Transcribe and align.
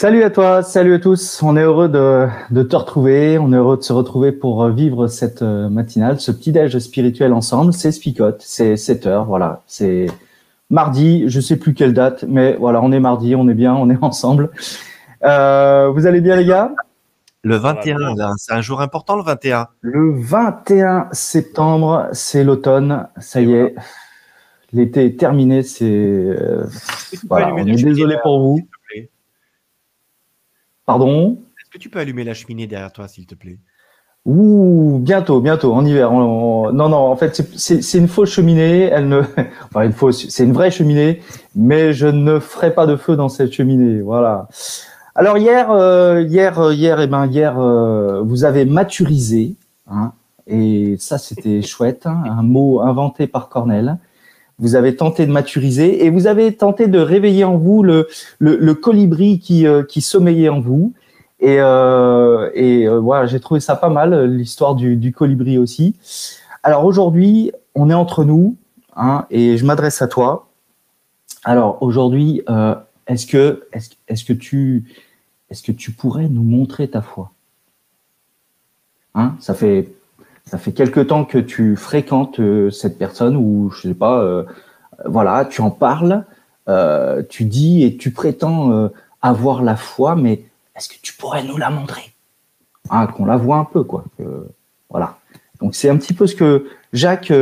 Salut 0.00 0.22
à 0.22 0.30
toi, 0.30 0.62
salut 0.62 0.94
à 0.94 1.00
tous. 1.00 1.42
On 1.42 1.56
est 1.56 1.64
heureux 1.64 1.88
de, 1.88 2.62
te 2.62 2.76
retrouver. 2.76 3.36
On 3.36 3.52
est 3.52 3.56
heureux 3.56 3.76
de 3.76 3.82
se 3.82 3.92
retrouver 3.92 4.30
pour 4.30 4.62
euh, 4.62 4.70
vivre 4.70 5.08
cette 5.08 5.42
euh, 5.42 5.68
matinale, 5.68 6.20
ce 6.20 6.30
petit 6.30 6.52
déj 6.52 6.78
spirituel 6.78 7.32
ensemble. 7.32 7.72
C'est 7.72 7.90
Spicote, 7.90 8.40
c'est 8.40 8.76
7 8.76 9.06
heures. 9.08 9.24
Voilà, 9.24 9.62
c'est 9.66 10.06
mardi. 10.70 11.24
Je 11.26 11.40
sais 11.40 11.56
plus 11.56 11.74
quelle 11.74 11.94
date, 11.94 12.24
mais 12.28 12.54
voilà, 12.60 12.80
on 12.80 12.92
est 12.92 13.00
mardi, 13.00 13.34
on 13.34 13.48
est 13.48 13.54
bien, 13.54 13.74
on 13.74 13.90
est 13.90 13.98
ensemble. 14.00 14.50
Euh, 15.24 15.90
vous 15.92 16.06
allez 16.06 16.20
bien, 16.20 16.36
les 16.36 16.46
gars? 16.46 16.70
Le 17.42 17.56
21, 17.56 17.98
c'est 18.36 18.52
un 18.52 18.60
jour 18.60 18.80
important, 18.80 19.16
le 19.16 19.24
21. 19.24 19.66
Le 19.80 20.12
21 20.16 21.08
septembre, 21.10 22.06
c'est 22.12 22.44
l'automne. 22.44 23.08
Ça 23.18 23.40
y 23.40 23.52
est, 23.52 23.74
l'été 24.72 25.06
est 25.06 25.18
terminé. 25.18 25.64
C'est 25.64 26.38
voilà, 27.28 27.52
on 27.52 27.66
est 27.66 27.82
désolé 27.82 28.16
pour 28.22 28.38
vous. 28.38 28.68
Pardon 30.88 31.36
Est-ce 31.60 31.68
que 31.68 31.76
tu 31.76 31.90
peux 31.90 31.98
allumer 31.98 32.24
la 32.24 32.32
cheminée 32.32 32.66
derrière 32.66 32.90
toi, 32.90 33.08
s'il 33.08 33.26
te 33.26 33.34
plaît? 33.34 33.58
Ouh, 34.24 34.98
bientôt, 35.02 35.42
bientôt, 35.42 35.74
en 35.74 35.84
hiver. 35.84 36.10
Non, 36.10 36.72
non, 36.72 36.96
en 36.96 37.14
fait, 37.14 37.42
c'est 37.56 37.98
une 37.98 38.08
fausse 38.08 38.30
cheminée. 38.30 38.84
Elle 38.84 39.06
ne, 39.06 39.20
enfin, 39.64 39.82
une 39.82 39.92
fausse, 39.92 40.26
c'est 40.30 40.44
une 40.44 40.54
vraie 40.54 40.70
cheminée, 40.70 41.20
mais 41.54 41.92
je 41.92 42.06
ne 42.06 42.38
ferai 42.38 42.72
pas 42.72 42.86
de 42.86 42.96
feu 42.96 43.16
dans 43.16 43.28
cette 43.28 43.52
cheminée. 43.52 44.00
Voilà. 44.00 44.48
Alors 45.14 45.36
hier, 45.36 45.70
euh, 45.70 46.22
hier, 46.22 46.58
euh, 46.58 46.72
hier, 46.72 47.00
et 47.00 47.04
eh 47.04 47.06
ben 47.06 47.26
hier, 47.26 47.60
euh, 47.60 48.22
vous 48.22 48.44
avez 48.44 48.64
maturisé, 48.64 49.56
hein, 49.90 50.12
et 50.46 50.96
ça 50.98 51.18
c'était 51.18 51.60
chouette, 51.60 52.06
hein, 52.06 52.22
un 52.26 52.42
mot 52.42 52.80
inventé 52.80 53.26
par 53.26 53.50
Cornell 53.50 53.98
vous 54.58 54.74
avez 54.74 54.96
tenté 54.96 55.24
de 55.26 55.30
maturiser 55.30 56.04
et 56.04 56.10
vous 56.10 56.26
avez 56.26 56.54
tenté 56.54 56.88
de 56.88 56.98
réveiller 56.98 57.44
en 57.44 57.56
vous 57.56 57.82
le, 57.82 58.72
colibri 58.74 59.38
qui, 59.38 59.66
euh, 59.66 59.84
qui 59.84 60.00
sommeillait 60.00 60.48
en 60.48 60.60
vous. 60.60 60.92
Et, 61.40 61.60
euh, 61.60 62.50
euh, 62.56 62.98
voilà, 62.98 63.26
j'ai 63.26 63.38
trouvé 63.38 63.60
ça 63.60 63.76
pas 63.76 63.88
mal, 63.88 64.24
l'histoire 64.24 64.74
du, 64.74 65.12
colibri 65.12 65.58
aussi. 65.58 65.94
Alors 66.62 66.84
aujourd'hui, 66.84 67.52
on 67.74 67.88
est 67.88 67.94
entre 67.94 68.24
nous, 68.24 68.56
hein, 68.96 69.26
et 69.30 69.56
je 69.56 69.64
m'adresse 69.64 70.02
à 70.02 70.08
toi. 70.08 70.48
Alors 71.44 71.80
aujourd'hui, 71.80 72.42
est-ce 73.06 73.26
que, 73.26 73.62
est-ce 74.08 74.24
que 74.24 74.32
tu, 74.32 74.84
est-ce 75.50 75.62
que 75.62 75.72
tu 75.72 75.92
pourrais 75.92 76.28
nous 76.28 76.42
montrer 76.42 76.88
ta 76.88 77.00
foi? 77.00 77.30
Hein, 79.14 79.36
ça 79.38 79.54
fait 79.54 79.92
ça 80.48 80.56
fait 80.56 80.72
quelque 80.72 81.00
temps 81.00 81.24
que 81.24 81.38
tu 81.38 81.76
fréquentes 81.76 82.40
euh, 82.40 82.70
cette 82.70 82.98
personne 82.98 83.36
ou 83.36 83.70
je 83.70 83.88
sais 83.88 83.94
pas, 83.94 84.20
euh, 84.20 84.44
voilà, 85.04 85.44
tu 85.44 85.60
en 85.60 85.70
parles, 85.70 86.24
euh, 86.68 87.22
tu 87.28 87.44
dis 87.44 87.84
et 87.84 87.96
tu 87.96 88.12
prétends 88.12 88.90
avoir 89.20 89.62
la 89.62 89.76
foi, 89.76 90.16
mais 90.16 90.42
est-ce 90.74 90.88
que 90.88 90.94
tu 91.02 91.14
pourrais 91.14 91.44
nous 91.44 91.56
la 91.56 91.70
montrer? 91.70 92.12
Ah, 92.88 93.06
Qu'on 93.06 93.26
la 93.26 93.36
voit 93.36 93.56
un 93.56 93.64
peu, 93.64 93.82
quoi. 93.82 94.04
voilà. 94.88 95.18
Donc 95.60 95.74
c'est 95.74 95.90
un 95.90 95.96
petit 95.96 96.14
peu 96.14 96.26
ce 96.26 96.34
que 96.34 96.66
Jacques 96.92 97.32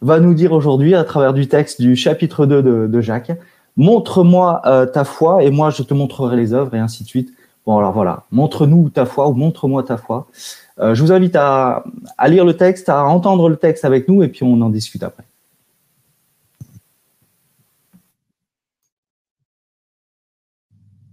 va 0.00 0.18
nous 0.18 0.34
dire 0.34 0.52
aujourd'hui 0.52 0.94
à 0.94 1.04
travers 1.04 1.34
du 1.34 1.46
texte 1.46 1.80
du 1.80 1.94
chapitre 1.94 2.46
2 2.46 2.62
de, 2.62 2.86
de 2.86 3.00
Jacques. 3.00 3.32
Montre-moi 3.76 4.62
ta 4.92 5.04
foi 5.04 5.44
et 5.44 5.50
moi 5.50 5.70
je 5.70 5.82
te 5.82 5.94
montrerai 5.94 6.36
les 6.36 6.52
œuvres 6.52 6.74
et 6.74 6.78
ainsi 6.78 7.04
de 7.04 7.08
suite. 7.08 7.32
Alors 7.78 7.92
voilà, 7.92 8.24
montre-nous 8.32 8.90
ta 8.90 9.06
foi 9.06 9.28
ou 9.28 9.34
montre-moi 9.34 9.82
ta 9.82 9.96
foi. 9.96 10.28
Euh, 10.80 10.94
je 10.94 11.02
vous 11.02 11.12
invite 11.12 11.36
à, 11.36 11.84
lire 12.26 12.44
le 12.44 12.56
texte, 12.56 12.88
à 12.88 13.04
entendre 13.04 13.48
le 13.48 13.56
texte 13.56 13.84
avec 13.84 14.08
nous 14.08 14.22
et 14.22 14.28
puis 14.28 14.44
on 14.44 14.60
en 14.60 14.70
discute 14.70 15.02
après. 15.02 15.24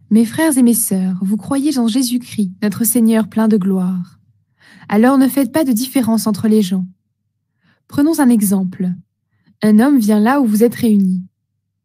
Mes 0.09 0.25
frères 0.25 0.57
et 0.57 0.63
mes 0.63 0.73
sœurs, 0.73 1.17
vous 1.21 1.35
croyez 1.35 1.77
en 1.77 1.87
Jésus-Christ, 1.87 2.51
notre 2.63 2.85
Seigneur 2.85 3.27
plein 3.27 3.49
de 3.49 3.57
gloire. 3.57 4.19
Alors 4.87 5.17
ne 5.17 5.27
faites 5.27 5.51
pas 5.51 5.65
de 5.65 5.73
différence 5.73 6.27
entre 6.27 6.47
les 6.47 6.61
gens. 6.61 6.85
Prenons 7.89 8.19
un 8.19 8.29
exemple. 8.29 8.89
Un 9.61 9.79
homme 9.79 9.99
vient 9.99 10.19
là 10.19 10.39
où 10.39 10.45
vous 10.45 10.63
êtes 10.63 10.75
réunis. 10.75 11.23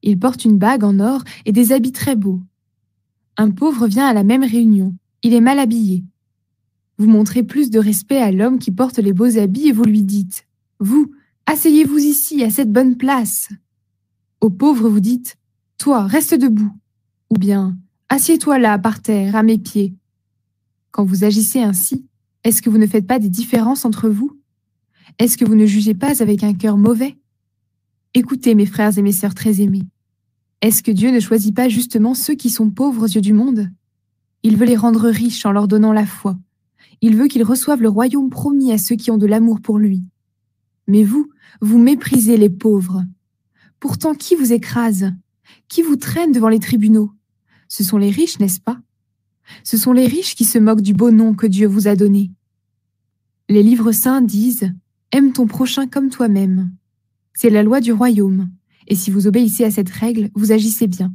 Il 0.02 0.18
porte 0.18 0.44
une 0.44 0.58
bague 0.58 0.84
en 0.84 1.00
or 1.00 1.22
et 1.46 1.52
des 1.52 1.72
habits 1.72 1.92
très 1.92 2.14
beaux. 2.14 2.40
Un 3.36 3.50
pauvre 3.50 3.86
vient 3.86 4.06
à 4.06 4.12
la 4.12 4.24
même 4.24 4.44
réunion. 4.44 4.94
Il 5.22 5.32
est 5.32 5.40
mal 5.40 5.58
habillé. 5.58 6.04
Vous 6.98 7.08
montrez 7.08 7.42
plus 7.42 7.70
de 7.70 7.78
respect 7.78 8.18
à 8.18 8.30
l'homme 8.30 8.58
qui 8.58 8.70
porte 8.70 8.98
les 8.98 9.12
beaux 9.12 9.38
habits 9.38 9.68
et 9.68 9.72
vous 9.72 9.84
lui 9.84 10.02
dites 10.02 10.46
Vous, 10.78 11.10
asseyez-vous 11.46 11.98
ici, 11.98 12.42
à 12.44 12.50
cette 12.50 12.72
bonne 12.72 12.96
place. 12.96 13.48
Au 14.40 14.50
pauvre, 14.50 14.88
vous 14.88 15.00
dites 15.00 15.36
Toi, 15.78 16.06
reste 16.06 16.34
debout. 16.34 16.72
Ou 17.30 17.38
bien 17.38 17.76
Assieds-toi 18.08 18.58
là, 18.58 18.78
par 18.78 19.00
terre, 19.00 19.36
à 19.36 19.42
mes 19.42 19.58
pieds. 19.58 19.94
Quand 20.90 21.04
vous 21.04 21.24
agissez 21.24 21.60
ainsi, 21.62 22.06
est-ce 22.44 22.60
que 22.60 22.68
vous 22.68 22.78
ne 22.78 22.86
faites 22.86 23.06
pas 23.06 23.18
des 23.18 23.30
différences 23.30 23.86
entre 23.86 24.10
vous? 24.10 24.38
Est-ce 25.18 25.38
que 25.38 25.44
vous 25.44 25.54
ne 25.54 25.64
jugez 25.64 25.94
pas 25.94 26.20
avec 26.22 26.44
un 26.44 26.52
cœur 26.52 26.76
mauvais? 26.76 27.16
Écoutez, 28.14 28.54
mes 28.54 28.66
frères 28.66 28.98
et 28.98 29.02
mes 29.02 29.12
sœurs 29.12 29.34
très 29.34 29.62
aimés. 29.62 29.86
Est-ce 30.62 30.84
que 30.84 30.92
Dieu 30.92 31.10
ne 31.10 31.18
choisit 31.18 31.54
pas 31.54 31.68
justement 31.68 32.14
ceux 32.14 32.34
qui 32.34 32.48
sont 32.48 32.70
pauvres 32.70 33.02
aux 33.02 33.08
yeux 33.08 33.20
du 33.20 33.32
monde? 33.32 33.68
Il 34.44 34.56
veut 34.56 34.64
les 34.64 34.76
rendre 34.76 35.08
riches 35.08 35.44
en 35.44 35.50
leur 35.50 35.66
donnant 35.66 35.92
la 35.92 36.06
foi. 36.06 36.38
Il 37.00 37.16
veut 37.16 37.26
qu'ils 37.26 37.42
reçoivent 37.42 37.82
le 37.82 37.88
royaume 37.88 38.30
promis 38.30 38.70
à 38.70 38.78
ceux 38.78 38.94
qui 38.94 39.10
ont 39.10 39.18
de 39.18 39.26
l'amour 39.26 39.60
pour 39.60 39.80
lui. 39.80 40.04
Mais 40.86 41.02
vous, 41.02 41.28
vous 41.60 41.78
méprisez 41.78 42.36
les 42.36 42.48
pauvres. 42.48 43.04
Pourtant, 43.80 44.14
qui 44.14 44.36
vous 44.36 44.52
écrase? 44.52 45.12
Qui 45.66 45.82
vous 45.82 45.96
traîne 45.96 46.30
devant 46.30 46.48
les 46.48 46.60
tribunaux? 46.60 47.10
Ce 47.66 47.82
sont 47.82 47.98
les 47.98 48.10
riches, 48.10 48.38
n'est-ce 48.38 48.60
pas? 48.60 48.80
Ce 49.64 49.76
sont 49.76 49.92
les 49.92 50.06
riches 50.06 50.36
qui 50.36 50.44
se 50.44 50.58
moquent 50.58 50.80
du 50.80 50.94
beau 50.94 51.10
nom 51.10 51.34
que 51.34 51.48
Dieu 51.48 51.66
vous 51.66 51.88
a 51.88 51.96
donné. 51.96 52.30
Les 53.48 53.64
livres 53.64 53.90
saints 53.90 54.22
disent⁇ 54.22 54.62
Aime 55.10 55.32
ton 55.32 55.48
prochain 55.48 55.88
comme 55.88 56.08
toi-même⁇ 56.08 56.70
C'est 57.34 57.50
la 57.50 57.64
loi 57.64 57.80
du 57.80 57.92
royaume, 57.92 58.48
et 58.88 58.94
si 58.94 59.10
vous 59.10 59.26
obéissez 59.26 59.64
à 59.64 59.70
cette 59.70 59.90
règle, 59.90 60.30
vous 60.34 60.52
agissez 60.52 60.86
bien. 60.86 61.12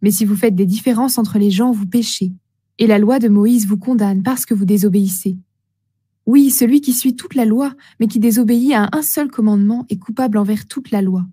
Mais 0.00 0.10
si 0.10 0.24
vous 0.24 0.36
faites 0.36 0.54
des 0.54 0.66
différences 0.66 1.18
entre 1.18 1.38
les 1.38 1.50
gens, 1.50 1.70
vous 1.72 1.86
péchez 1.86 2.32
et 2.78 2.86
la 2.86 2.98
loi 2.98 3.18
de 3.18 3.28
Moïse 3.28 3.66
vous 3.66 3.78
condamne 3.78 4.22
parce 4.22 4.46
que 4.46 4.54
vous 4.54 4.64
désobéissez. 4.64 5.38
Oui, 6.26 6.50
celui 6.50 6.80
qui 6.80 6.92
suit 6.92 7.14
toute 7.14 7.34
la 7.34 7.44
loi, 7.44 7.74
mais 8.00 8.06
qui 8.06 8.18
désobéit 8.18 8.72
à 8.72 8.88
un 8.92 9.02
seul 9.02 9.28
commandement 9.28 9.86
est 9.88 9.98
coupable 9.98 10.38
envers 10.38 10.66
toute 10.66 10.90
la 10.90 11.02
loi. 11.02 11.26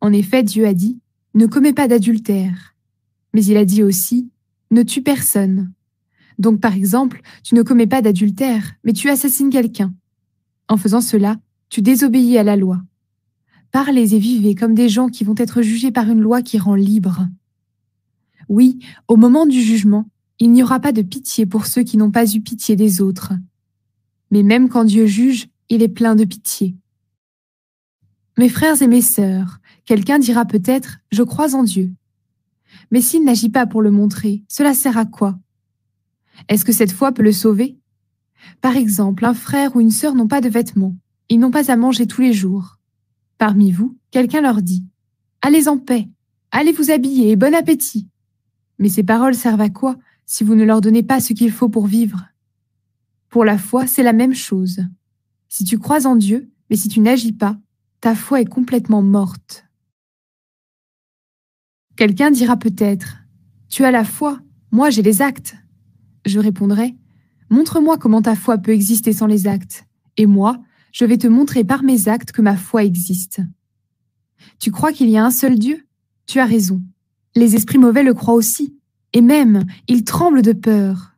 En 0.00 0.12
effet, 0.12 0.42
Dieu 0.42 0.66
a 0.66 0.74
dit, 0.74 0.98
ne 1.34 1.46
commets 1.46 1.72
pas 1.72 1.88
d'adultère. 1.88 2.74
Mais 3.34 3.44
il 3.44 3.56
a 3.56 3.64
dit 3.64 3.82
aussi, 3.82 4.30
ne 4.70 4.82
tue 4.82 5.02
personne. 5.02 5.72
Donc 6.38 6.60
par 6.60 6.74
exemple, 6.74 7.20
tu 7.42 7.54
ne 7.54 7.62
commets 7.62 7.86
pas 7.86 8.02
d'adultère, 8.02 8.74
mais 8.84 8.92
tu 8.92 9.08
assassines 9.08 9.50
quelqu'un. 9.50 9.94
En 10.68 10.76
faisant 10.76 11.00
cela, 11.00 11.36
tu 11.68 11.82
désobéis 11.82 12.38
à 12.38 12.42
la 12.42 12.56
loi. 12.56 12.80
Parlez 13.76 14.14
et 14.14 14.18
vivez 14.18 14.54
comme 14.54 14.72
des 14.72 14.88
gens 14.88 15.10
qui 15.10 15.22
vont 15.22 15.34
être 15.36 15.60
jugés 15.60 15.90
par 15.90 16.08
une 16.08 16.22
loi 16.22 16.40
qui 16.40 16.58
rend 16.58 16.76
libre. 16.76 17.28
Oui, 18.48 18.78
au 19.06 19.16
moment 19.16 19.44
du 19.44 19.60
jugement, 19.60 20.08
il 20.38 20.50
n'y 20.50 20.62
aura 20.62 20.80
pas 20.80 20.92
de 20.92 21.02
pitié 21.02 21.44
pour 21.44 21.66
ceux 21.66 21.82
qui 21.82 21.98
n'ont 21.98 22.10
pas 22.10 22.24
eu 22.34 22.40
pitié 22.40 22.74
des 22.74 23.02
autres. 23.02 23.34
Mais 24.30 24.42
même 24.42 24.70
quand 24.70 24.84
Dieu 24.84 25.04
juge, 25.04 25.48
il 25.68 25.82
est 25.82 25.88
plein 25.88 26.14
de 26.14 26.24
pitié. 26.24 26.74
Mes 28.38 28.48
frères 28.48 28.80
et 28.80 28.86
mes 28.86 29.02
sœurs, 29.02 29.58
quelqu'un 29.84 30.18
dira 30.18 30.46
peut-être⁇ 30.46 30.88
Je 31.12 31.22
crois 31.22 31.54
en 31.54 31.62
Dieu⁇ 31.62 31.84
Mais 32.90 33.02
s'il 33.02 33.24
n'agit 33.24 33.50
pas 33.50 33.66
pour 33.66 33.82
le 33.82 33.90
montrer, 33.90 34.42
cela 34.48 34.72
sert 34.72 34.96
à 34.96 35.04
quoi? 35.04 35.38
Est-ce 36.48 36.64
que 36.64 36.72
cette 36.72 36.92
foi 36.92 37.12
peut 37.12 37.22
le 37.22 37.30
sauver? 37.30 37.76
Par 38.62 38.74
exemple, 38.74 39.26
un 39.26 39.34
frère 39.34 39.76
ou 39.76 39.82
une 39.82 39.90
sœur 39.90 40.14
n'ont 40.14 40.28
pas 40.28 40.40
de 40.40 40.48
vêtements, 40.48 40.96
ils 41.28 41.38
n'ont 41.38 41.50
pas 41.50 41.70
à 41.70 41.76
manger 41.76 42.06
tous 42.06 42.22
les 42.22 42.32
jours. 42.32 42.76
Parmi 43.38 43.70
vous, 43.70 43.96
quelqu'un 44.10 44.40
leur 44.40 44.62
dit⁇ 44.62 44.80
Allez 45.42 45.68
en 45.68 45.78
paix, 45.78 46.08
allez 46.50 46.72
vous 46.72 46.90
habiller 46.90 47.30
et 47.30 47.36
bon 47.36 47.54
appétit⁇ 47.54 48.00
Mais 48.78 48.88
ces 48.88 49.02
paroles 49.02 49.34
servent 49.34 49.60
à 49.60 49.70
quoi 49.70 49.96
si 50.24 50.42
vous 50.42 50.54
ne 50.54 50.64
leur 50.64 50.80
donnez 50.80 51.02
pas 51.02 51.20
ce 51.20 51.32
qu'il 51.32 51.52
faut 51.52 51.68
pour 51.68 51.86
vivre? 51.86 52.26
Pour 53.28 53.44
la 53.44 53.58
foi, 53.58 53.86
c'est 53.86 54.02
la 54.02 54.12
même 54.12 54.34
chose. 54.34 54.80
Si 55.48 55.64
tu 55.64 55.78
crois 55.78 56.06
en 56.06 56.16
Dieu, 56.16 56.50
mais 56.70 56.76
si 56.76 56.88
tu 56.88 57.00
n'agis 57.00 57.32
pas, 57.32 57.58
ta 58.00 58.14
foi 58.14 58.40
est 58.40 58.46
complètement 58.46 59.02
morte. 59.02 59.66
Quelqu'un 61.96 62.30
dira 62.30 62.56
peut-être, 62.56 63.18
Tu 63.68 63.84
as 63.84 63.90
la 63.90 64.04
foi, 64.04 64.40
moi 64.70 64.90
j'ai 64.90 65.02
les 65.02 65.22
actes. 65.22 65.56
Je 66.24 66.38
répondrai, 66.38 66.94
Montre-moi 67.50 67.98
comment 67.98 68.22
ta 68.22 68.34
foi 68.34 68.58
peut 68.58 68.72
exister 68.72 69.12
sans 69.12 69.26
les 69.26 69.46
actes, 69.46 69.86
et 70.16 70.26
moi, 70.26 70.58
je 70.96 71.04
vais 71.04 71.18
te 71.18 71.26
montrer 71.26 71.62
par 71.62 71.82
mes 71.82 72.08
actes 72.08 72.32
que 72.32 72.40
ma 72.40 72.56
foi 72.56 72.82
existe. 72.82 73.42
Tu 74.58 74.70
crois 74.70 74.94
qu'il 74.94 75.10
y 75.10 75.18
a 75.18 75.26
un 75.26 75.30
seul 75.30 75.58
Dieu? 75.58 75.86
Tu 76.24 76.40
as 76.40 76.46
raison. 76.46 76.82
Les 77.34 77.54
esprits 77.54 77.76
mauvais 77.76 78.02
le 78.02 78.14
croient 78.14 78.32
aussi, 78.32 78.78
et 79.12 79.20
même, 79.20 79.66
ils 79.88 80.04
tremblent 80.04 80.40
de 80.40 80.54
peur. 80.54 81.14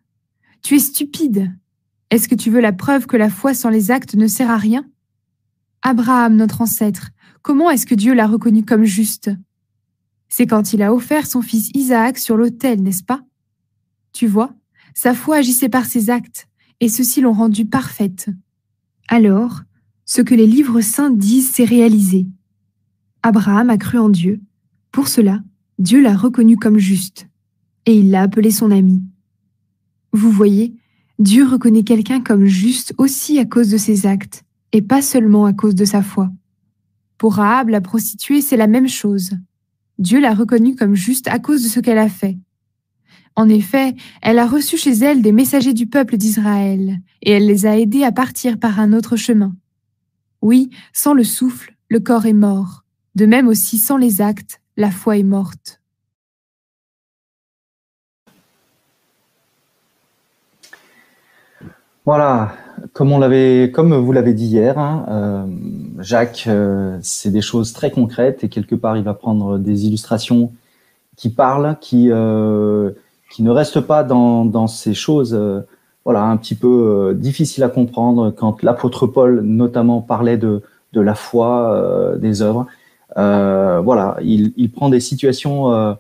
Tu 0.63 0.75
es 0.75 0.81
stupide. 0.81 1.57
Est-ce 2.11 2.29
que 2.29 2.35
tu 2.35 2.51
veux 2.51 2.59
la 2.59 2.73
preuve 2.73 3.07
que 3.07 3.17
la 3.17 3.31
foi 3.31 3.55
sans 3.55 3.71
les 3.71 3.93
actes 3.93 4.17
ne 4.17 4.27
sert 4.27 4.51
à 4.51 4.57
rien? 4.57 4.85
Abraham, 5.83 6.35
notre 6.35 6.61
ancêtre, 6.61 7.11
comment 7.43 7.71
est-ce 7.71 7.87
que 7.87 7.95
Dieu 7.95 8.15
l'a 8.15 8.27
reconnu 8.27 8.65
comme 8.65 8.83
juste? 8.83 9.31
C'est 10.29 10.49
quand 10.49 10.73
il 10.73 10.83
a 10.83 10.93
offert 10.93 11.25
son 11.25 11.41
fils 11.41 11.71
Isaac 11.75 12.19
sur 12.19 12.37
l'autel, 12.37 12.83
n'est-ce 12.83 13.05
pas? 13.05 13.23
Tu 14.13 14.27
vois, 14.27 14.53
sa 14.93 15.15
foi 15.15 15.37
agissait 15.37 15.69
par 15.69 15.85
ses 15.85 16.11
actes, 16.11 16.49
et 16.81 16.89
ceux-ci 16.89 17.21
l'ont 17.21 17.33
rendue 17.33 17.67
parfaite. 17.67 18.29
Alors, 19.07 19.63
ce 20.09 20.23
que 20.23 20.35
les 20.35 20.47
livres 20.47 20.81
saints 20.81 21.11
disent 21.11 21.51
s'est 21.51 21.67
réalisé. 21.67 22.27
Abraham 23.23 23.69
a 23.69 23.77
cru 23.77 23.99
en 23.99 24.09
Dieu. 24.09 24.41
Pour 24.91 25.07
cela, 25.07 25.43
Dieu 25.79 26.01
l'a 26.01 26.17
reconnu 26.17 26.57
comme 26.57 26.79
juste, 26.79 27.29
et 27.85 27.99
il 27.99 28.11
l'a 28.11 28.23
appelé 28.23 28.51
son 28.51 28.71
ami. 28.71 29.03
Vous 30.13 30.31
voyez, 30.31 30.75
Dieu 31.19 31.47
reconnaît 31.47 31.83
quelqu'un 31.83 32.23
comme 32.23 32.47
juste 32.47 32.95
aussi 32.97 33.39
à 33.39 33.45
cause 33.45 33.69
de 33.69 33.77
ses 33.77 34.07
actes, 34.07 34.45
et 34.73 34.81
pas 34.81 35.03
seulement 35.03 35.45
à 35.45 35.53
cause 35.53 35.75
de 35.75 35.85
sa 35.85 36.03
foi. 36.03 36.31
Pour 37.19 37.35
Rahab, 37.35 37.69
la 37.69 37.83
prostituée, 37.83 38.41
c'est 38.41 38.57
la 38.57 38.67
même 38.67 38.89
chose. 38.89 39.33
Dieu 39.99 40.21
l'a 40.21 40.33
reconnue 40.33 40.75
comme 40.75 40.95
juste 40.95 41.29
à 41.29 41.39
cause 41.39 41.63
de 41.63 41.69
ce 41.69 41.81
qu'elle 41.81 41.99
a 41.99 42.09
fait. 42.09 42.39
En 43.37 43.47
effet, 43.51 43.95
elle 44.23 44.39
a 44.39 44.47
reçu 44.47 44.79
chez 44.79 44.93
elle 44.93 45.21
des 45.21 45.33
messagers 45.33 45.75
du 45.75 45.87
peuple 45.87 46.17
d'Israël, 46.17 46.99
et 47.21 47.33
elle 47.33 47.47
les 47.47 47.67
a 47.67 47.79
aidés 47.79 48.05
à 48.05 48.13
partir 48.13 48.59
par 48.59 48.81
un 48.81 48.95
autre 48.95 49.17
chemin. 49.17 49.55
Oui, 50.43 50.71
sans 50.93 51.15
le 51.15 51.25
souffle, 51.25 51.75
le 51.89 52.01
corps 52.01 52.27
est 52.27 52.33
mort. 52.33 52.85
De 53.15 53.27
même 53.27 53.49
aussi, 53.49 53.79
sans 53.79 53.97
les 53.97 54.21
actes, 54.21 54.61
la 54.77 54.91
foi 54.91 55.17
est 55.17 55.25
morte. 55.25 55.81
Voilà, 62.05 62.55
comme 62.95 63.13
vous 63.95 64.13
l'avez 64.13 64.33
dit 64.33 64.47
hier, 64.47 64.79
hein, 64.79 65.05
euh, 65.11 65.47
Jacques, 65.99 66.45
euh, 66.47 66.99
c'est 67.03 67.31
des 67.31 67.43
choses 67.43 67.75
très 67.75 67.91
concrètes 67.91 68.45
et 68.45 68.49
quelque 68.49 68.75
part 68.75 68.97
il 68.97 69.05
va 69.05 69.13
prendre 69.13 69.59
des 69.59 69.85
illustrations 69.87 70.53
qui 71.17 71.29
parlent, 71.29 71.77
qui 71.83 72.11
euh, 72.11 72.93
ne 73.41 73.51
restent 73.51 73.81
pas 73.81 74.05
dans 74.05 74.67
ces 74.69 74.95
choses, 74.95 75.39
voilà, 76.09 76.25
un 76.25 76.39
petit 76.39 76.55
peu 76.55 77.15
difficiles 77.15 77.63
à 77.65 77.69
comprendre. 77.69 78.31
Quand 78.31 78.63
l'apôtre 78.63 79.07
Paul 79.07 79.43
notamment 79.43 80.01
parlait 80.01 80.39
de 80.39 80.63
de 80.95 81.03
la 81.03 81.15
foi, 81.15 82.17
des 82.19 82.41
œuvres, 82.41 82.67
voilà, 83.15 84.17
il, 84.23 84.55
il 84.57 84.73
prend 84.73 84.89
des 84.89 85.01
situations 85.01 85.97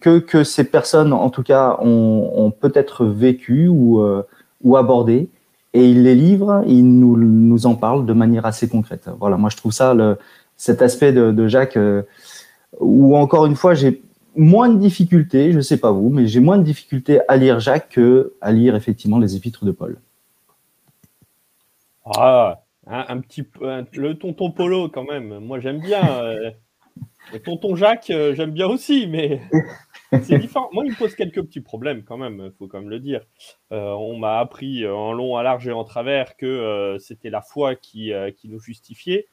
que 0.00 0.18
que 0.18 0.44
ces 0.44 0.64
personnes, 0.64 1.14
en 1.14 1.30
tout 1.30 1.42
cas, 1.42 1.78
ont, 1.80 2.52
peut-être 2.60 3.06
vécues 3.06 3.68
ou 3.68 4.02
ou 4.62 4.76
abordées 4.76 5.30
et 5.72 5.88
il 5.88 6.02
les 6.02 6.14
livre, 6.14 6.64
il 6.66 6.98
nous, 6.98 7.16
nous 7.16 7.66
en 7.66 7.76
parle 7.76 8.04
de 8.04 8.12
manière 8.12 8.44
assez 8.44 8.68
concrète. 8.68 9.08
Voilà, 9.20 9.36
moi 9.36 9.50
je 9.50 9.56
trouve 9.56 9.72
ça, 9.72 9.94
le, 9.94 10.18
cet 10.56 10.82
aspect 10.82 11.12
de, 11.12 11.30
de 11.30 11.46
Jacques, 11.46 11.76
euh, 11.76 12.02
où 12.80 13.16
encore 13.16 13.46
une 13.46 13.54
fois 13.54 13.74
j'ai 13.74 14.02
moins 14.36 14.68
de 14.68 14.78
difficultés, 14.78 15.52
je 15.52 15.60
sais 15.60 15.78
pas 15.78 15.90
vous, 15.90 16.08
mais 16.10 16.26
j'ai 16.26 16.40
moins 16.40 16.58
de 16.58 16.62
difficultés 16.62 17.20
à 17.28 17.36
lire 17.36 17.60
Jacques 17.60 17.90
que 17.90 18.34
à 18.40 18.52
lire 18.52 18.76
effectivement 18.76 19.18
les 19.18 19.36
épîtres 19.36 19.64
de 19.64 19.72
Paul. 19.72 20.00
Ah, 22.04 22.62
un, 22.86 23.20
petit 23.20 23.42
peu, 23.42 23.84
le 23.92 24.14
tonton 24.14 24.50
Polo 24.50 24.88
quand 24.88 25.04
même. 25.04 25.38
Moi 25.38 25.60
j'aime 25.60 25.80
bien. 25.80 26.22
Euh, 26.22 26.50
le 27.32 27.40
tonton 27.40 27.76
Jacques, 27.76 28.10
euh, 28.10 28.34
j'aime 28.34 28.50
bien 28.50 28.66
aussi, 28.66 29.06
mais 29.06 29.40
c'est 30.22 30.38
différent. 30.38 30.68
Moi, 30.72 30.84
il 30.84 30.92
me 30.92 30.96
pose 30.96 31.14
quelques 31.14 31.42
petits 31.42 31.60
problèmes 31.60 32.02
quand 32.02 32.16
même, 32.16 32.42
il 32.46 32.52
faut 32.58 32.66
quand 32.66 32.80
même 32.80 32.90
le 32.90 32.98
dire. 32.98 33.20
Euh, 33.72 33.92
on 33.92 34.16
m'a 34.18 34.38
appris 34.38 34.86
en 34.88 35.12
long, 35.12 35.36
à 35.36 35.42
large 35.42 35.68
et 35.68 35.72
en 35.72 35.84
travers 35.84 36.36
que 36.36 36.96
c'était 36.98 37.30
la 37.30 37.42
foi 37.42 37.76
qui, 37.76 38.12
qui, 38.36 38.48
nous 38.48 38.58
justifiait. 38.58 39.26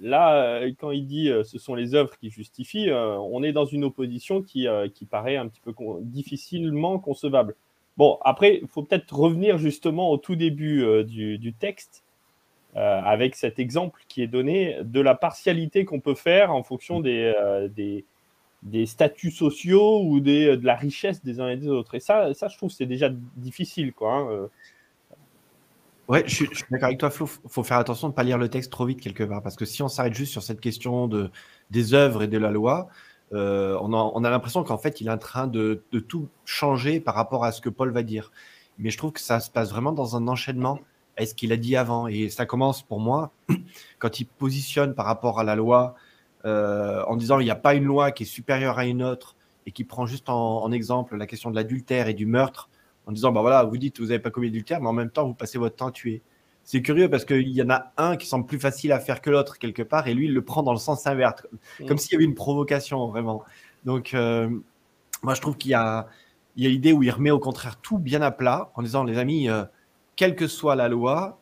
Là, 0.00 0.66
quand 0.78 0.90
il 0.90 1.06
dit 1.06 1.30
ce 1.44 1.58
sont 1.58 1.74
les 1.74 1.94
œuvres 1.94 2.16
qui 2.18 2.30
justifient, 2.30 2.90
on 2.92 3.42
est 3.42 3.52
dans 3.52 3.64
une 3.64 3.84
opposition 3.84 4.42
qui, 4.42 4.66
qui 4.94 5.04
paraît 5.06 5.36
un 5.36 5.48
petit 5.48 5.60
peu 5.60 5.72
difficilement 6.02 6.98
concevable. 6.98 7.54
Bon, 7.96 8.18
après, 8.24 8.58
il 8.62 8.68
faut 8.68 8.82
peut-être 8.82 9.14
revenir 9.14 9.58
justement 9.58 10.10
au 10.10 10.16
tout 10.16 10.36
début 10.36 11.04
du, 11.04 11.38
du, 11.38 11.52
texte. 11.52 12.04
avec 12.74 13.36
cet 13.36 13.58
exemple 13.58 14.02
qui 14.08 14.22
est 14.22 14.26
donné 14.26 14.78
de 14.82 15.00
la 15.00 15.14
partialité 15.14 15.84
qu'on 15.84 16.00
peut 16.00 16.16
faire 16.16 16.52
en 16.52 16.62
fonction 16.62 17.00
des, 17.00 17.32
des, 18.64 18.86
statuts 18.86 19.30
sociaux 19.30 20.02
ou 20.02 20.20
des, 20.20 20.56
de 20.56 20.66
la 20.66 20.74
richesse 20.74 21.22
des 21.22 21.40
uns 21.40 21.50
et 21.50 21.56
des 21.56 21.68
autres. 21.68 21.94
Et 21.94 22.00
ça, 22.00 22.34
ça 22.34 22.48
je 22.48 22.56
trouve, 22.56 22.70
c'est 22.70 22.86
déjà 22.86 23.10
difficile. 23.36 23.92
Quoi, 23.92 24.12
hein, 24.12 24.28
euh. 24.30 24.48
Ouais, 26.08 26.22
je 26.26 26.34
suis, 26.34 26.48
d'accord 26.70 26.86
avec 26.86 26.98
toi, 26.98 27.10
Flo. 27.10 27.28
Il 27.44 27.50
faut 27.50 27.62
faire 27.62 27.78
attention 27.78 28.08
de 28.08 28.12
ne 28.12 28.16
pas 28.16 28.24
lire 28.24 28.38
le 28.38 28.48
texte 28.48 28.70
trop 28.70 28.84
vite 28.84 29.00
quelque 29.00 29.24
part. 29.24 29.42
Parce 29.42 29.56
que 29.56 29.64
si 29.64 29.82
on 29.82 29.88
s'arrête 29.88 30.14
juste 30.14 30.32
sur 30.32 30.42
cette 30.42 30.60
question 30.60 31.08
de, 31.08 31.30
des 31.70 31.94
œuvres 31.94 32.22
et 32.22 32.28
de 32.28 32.38
la 32.38 32.50
loi, 32.50 32.88
euh, 33.32 33.78
on 33.80 33.92
a, 33.92 33.96
on 33.96 34.22
a 34.22 34.30
l'impression 34.30 34.64
qu'en 34.64 34.78
fait, 34.78 35.00
il 35.00 35.06
est 35.06 35.10
en 35.10 35.18
train 35.18 35.46
de, 35.46 35.82
de, 35.92 36.00
tout 36.00 36.28
changer 36.44 37.00
par 37.00 37.14
rapport 37.14 37.44
à 37.44 37.52
ce 37.52 37.60
que 37.60 37.70
Paul 37.70 37.90
va 37.90 38.02
dire. 38.02 38.32
Mais 38.78 38.90
je 38.90 38.98
trouve 38.98 39.12
que 39.12 39.20
ça 39.20 39.40
se 39.40 39.50
passe 39.50 39.70
vraiment 39.70 39.92
dans 39.92 40.16
un 40.16 40.28
enchaînement 40.28 40.78
à 41.16 41.24
ce 41.24 41.34
qu'il 41.34 41.52
a 41.52 41.56
dit 41.56 41.76
avant. 41.76 42.06
Et 42.06 42.28
ça 42.28 42.46
commence 42.46 42.82
pour 42.82 43.00
moi 43.00 43.32
quand 43.98 44.20
il 44.20 44.26
positionne 44.26 44.94
par 44.94 45.06
rapport 45.06 45.40
à 45.40 45.44
la 45.44 45.56
loi 45.56 45.94
euh, 46.44 47.02
en 47.06 47.16
disant 47.16 47.38
il 47.40 47.44
n'y 47.44 47.50
a 47.50 47.56
pas 47.56 47.74
une 47.74 47.84
loi 47.84 48.10
qui 48.10 48.24
est 48.24 48.26
supérieure 48.26 48.78
à 48.78 48.84
une 48.84 49.02
autre 49.02 49.34
et 49.66 49.72
qui 49.72 49.84
prend 49.84 50.04
juste 50.04 50.28
en, 50.28 50.70
exemple 50.72 51.16
la 51.16 51.26
question 51.26 51.50
de 51.50 51.56
l'adultère 51.56 52.08
et 52.08 52.14
du 52.14 52.26
meurtre, 52.26 52.68
en 53.06 53.12
disant 53.12 53.32
bah 53.32 53.40
voilà, 53.40 53.64
vous 53.64 53.76
dites 53.76 53.96
que 53.96 54.02
vous 54.02 54.08
n'avez 54.08 54.20
pas 54.20 54.30
commis 54.30 54.48
d'adultère, 54.48 54.80
mais 54.80 54.88
en 54.88 54.92
même 54.92 55.10
temps 55.10 55.26
vous 55.26 55.34
passez 55.34 55.58
votre 55.58 55.76
temps 55.76 55.88
à 55.88 55.92
tuer. 55.92 56.22
C'est 56.64 56.80
curieux 56.80 57.10
parce 57.10 57.24
qu'il 57.24 57.48
y 57.48 57.62
en 57.62 57.70
a 57.70 57.92
un 57.98 58.16
qui 58.16 58.26
semble 58.26 58.46
plus 58.46 58.58
facile 58.58 58.92
à 58.92 59.00
faire 59.00 59.20
que 59.20 59.30
l'autre 59.30 59.58
quelque 59.58 59.82
part, 59.82 60.08
et 60.08 60.14
lui 60.14 60.26
il 60.26 60.34
le 60.34 60.42
prend 60.42 60.62
dans 60.62 60.72
le 60.72 60.78
sens 60.78 61.06
inverse, 61.06 61.42
comme 61.86 61.96
mm. 61.96 61.98
s'il 61.98 62.12
y 62.12 62.16
avait 62.16 62.24
une 62.24 62.34
provocation 62.34 63.08
vraiment. 63.08 63.42
Donc 63.84 64.14
euh, 64.14 64.48
moi 65.22 65.34
je 65.34 65.40
trouve 65.40 65.56
qu'il 65.56 65.72
y 65.72 65.74
a 65.74 66.08
il 66.56 66.62
y 66.62 66.66
a 66.66 66.70
l'idée 66.70 66.92
où 66.92 67.02
il 67.02 67.10
remet 67.10 67.32
au 67.32 67.40
contraire 67.40 67.76
tout 67.80 67.98
bien 67.98 68.22
à 68.22 68.30
plat 68.30 68.70
en 68.76 68.82
disant 68.82 69.04
les 69.04 69.18
amis, 69.18 69.48
euh, 69.48 69.64
quelle 70.16 70.36
que 70.36 70.46
soit 70.46 70.76
la 70.76 70.88
loi, 70.88 71.40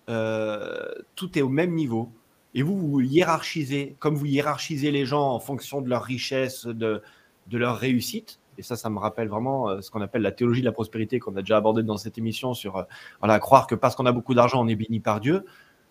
tout 1.14 1.38
est 1.38 1.42
au 1.42 1.50
même 1.50 1.75
niveau 1.75 2.11
et 2.54 2.62
vous, 2.62 2.76
vous 2.76 3.00
hiérarchisez, 3.00 3.97
comme 3.99 4.14
vous 4.14 4.26
hiérarchisez 4.26 4.90
les 4.90 5.07
gens 5.07 5.31
en 5.31 5.40
fonction 5.40 5.81
de 5.81 5.88
leur 5.88 6.02
richesse, 6.02 6.66
de, 6.66 7.02
de 7.49 7.59
leur 7.59 7.78
réussite. 7.78 8.38
Et 8.59 8.63
ça, 8.63 8.77
ça 8.77 8.91
me 8.91 8.99
rappelle 8.99 9.29
vraiment 9.29 9.69
euh, 9.69 9.81
ce 9.81 9.91
qu'on 9.91 10.01
appelle 10.01 10.23
la 10.23 10.33
théologie 10.33 10.61
de 10.61 10.67
la 10.67 10.73
prospérité 10.73 11.19
qu'on 11.19 11.35
a 11.37 11.41
déjà 11.41 11.57
abordé 11.57 11.83
dans 11.83 11.97
cette 11.97 12.19
émission 12.19 12.55
sur 12.55 12.77
euh, 12.77 12.83
voilà, 13.21 13.39
croire 13.39 13.67
que 13.67 13.75
parce 13.75 13.95
qu'on 13.95 14.07
a 14.07 14.13
beaucoup 14.13 14.35
d'argent, 14.35 14.63
on 14.63 14.69
est 14.69 14.75
béni 14.75 15.01
par 15.01 15.21
Dieu. 15.21 15.45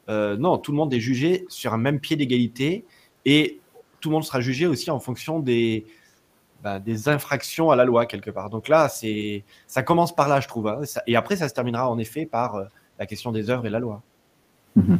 Euh, 0.10 0.38
non, 0.38 0.58
tout 0.58 0.72
le 0.72 0.78
monde 0.78 0.94
est 0.94 1.00
jugé 1.00 1.46
sur 1.50 1.74
un 1.74 1.78
même 1.78 2.00
pied 2.00 2.16
d'égalité 2.16 2.86
et 3.26 3.60
tout 4.00 4.10
le 4.10 4.14
monde 4.14 4.24
sera 4.24 4.42
jugé 4.42 4.68
aussi 4.68 4.92
en 4.92 5.00
fonction 5.00 5.40
des, 5.40 5.86
bah, 6.64 6.80
des 6.80 7.10
infractions 7.10 7.72
à 7.72 7.76
la 7.76 7.86
loi 7.86 8.06
quelque 8.06 8.32
part. 8.32 8.50
Donc 8.50 8.68
là, 8.68 8.90
c'est 8.90 9.44
ça 9.68 9.84
commence 9.84 10.16
par 10.16 10.28
là, 10.28 10.40
je 10.40 10.48
trouve. 10.48 10.68
Hein. 10.68 10.82
et 11.08 11.16
après, 11.16 11.36
ça 11.36 11.50
se 11.50 11.54
terminera 11.54 11.90
en 11.90 11.98
effet 11.98 12.26
par 12.26 12.64
la 13.00 13.06
question 13.06 13.32
des 13.32 13.50
œuvres 13.50 13.66
et 13.66 13.70
la 13.70 13.80
loi. 13.80 14.02
Mm-hmm. 14.78 14.98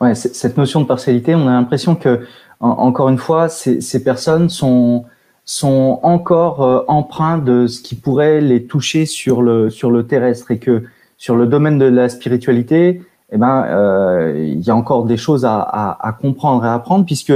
Ouais, 0.00 0.14
cette 0.14 0.56
notion 0.56 0.80
de 0.80 0.86
partialité, 0.86 1.34
on 1.34 1.48
a 1.48 1.52
l'impression 1.52 1.96
que, 1.96 2.26
encore 2.60 3.08
une 3.08 3.18
fois, 3.18 3.48
ces 3.48 4.04
personnes 4.04 4.48
sont 4.48 5.06
sont 5.46 6.00
encore 6.02 6.62
euh, 6.62 6.80
empreints 6.88 7.38
de 7.38 7.66
ce 7.68 7.80
qui 7.80 7.94
pourrait 7.94 8.40
les 8.40 8.64
toucher 8.64 9.06
sur 9.06 9.40
le 9.40 9.70
sur 9.70 9.90
le 9.90 10.06
terrestre 10.06 10.50
et 10.50 10.58
que 10.58 10.82
sur 11.16 11.36
le 11.36 11.46
domaine 11.46 11.78
de 11.78 11.86
la 11.86 12.08
spiritualité, 12.10 13.00
eh 13.32 13.38
ben, 13.38 13.64
euh, 13.68 14.34
il 14.36 14.60
y 14.60 14.70
a 14.70 14.76
encore 14.76 15.06
des 15.06 15.16
choses 15.16 15.46
à, 15.46 15.60
à, 15.60 16.06
à, 16.06 16.12
comprendre 16.12 16.64
et 16.64 16.68
à 16.68 16.74
apprendre 16.74 17.06
puisque 17.06 17.32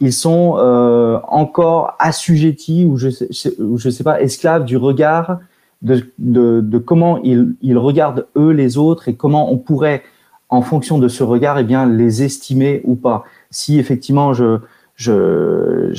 ils 0.00 0.12
sont 0.12 0.56
euh, 0.58 1.18
encore 1.28 1.94
assujettis 2.00 2.84
ou 2.84 2.98
je 2.98 3.08
sais, 3.08 3.28
je 3.30 3.90
sais 3.90 4.04
pas 4.04 4.20
esclaves 4.20 4.64
du 4.64 4.76
regard 4.76 5.38
de, 5.80 6.04
de, 6.18 6.60
de 6.60 6.78
comment 6.78 7.18
ils, 7.22 7.54
ils 7.62 7.78
regardent 7.78 8.26
eux 8.36 8.50
les 8.50 8.76
autres 8.76 9.08
et 9.08 9.14
comment 9.14 9.52
on 9.52 9.58
pourrait 9.58 10.02
en 10.48 10.62
fonction 10.62 10.98
de 10.98 11.08
ce 11.08 11.22
regard, 11.22 11.58
eh 11.58 11.64
bien, 11.64 11.86
les 11.86 12.22
estimer 12.22 12.80
ou 12.84 12.94
pas. 12.94 13.24
Si 13.50 13.78
effectivement, 13.78 14.34
je, 14.34 14.58
je, 14.96 15.92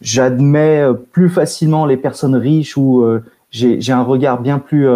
j'admets 0.00 0.84
plus 1.12 1.28
facilement 1.28 1.86
les 1.86 1.96
personnes 1.96 2.34
riches 2.34 2.76
ou 2.76 3.04
j'ai 3.50 3.92
un 3.92 4.02
regard 4.02 4.40
bien 4.40 4.58
plus 4.58 4.88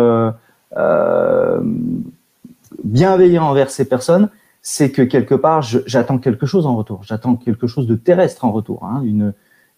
bienveillant 2.84 3.44
envers 3.44 3.70
ces 3.70 3.88
personnes, 3.88 4.30
c'est 4.62 4.90
que 4.90 5.02
quelque 5.02 5.34
part, 5.34 5.62
j'attends 5.62 6.18
quelque 6.18 6.46
chose 6.46 6.66
en 6.66 6.76
retour. 6.76 7.00
J'attends 7.02 7.36
quelque 7.36 7.66
chose 7.66 7.86
de 7.86 7.94
terrestre 7.94 8.44
en 8.44 8.52
retour. 8.52 8.84
Hein, 8.84 9.02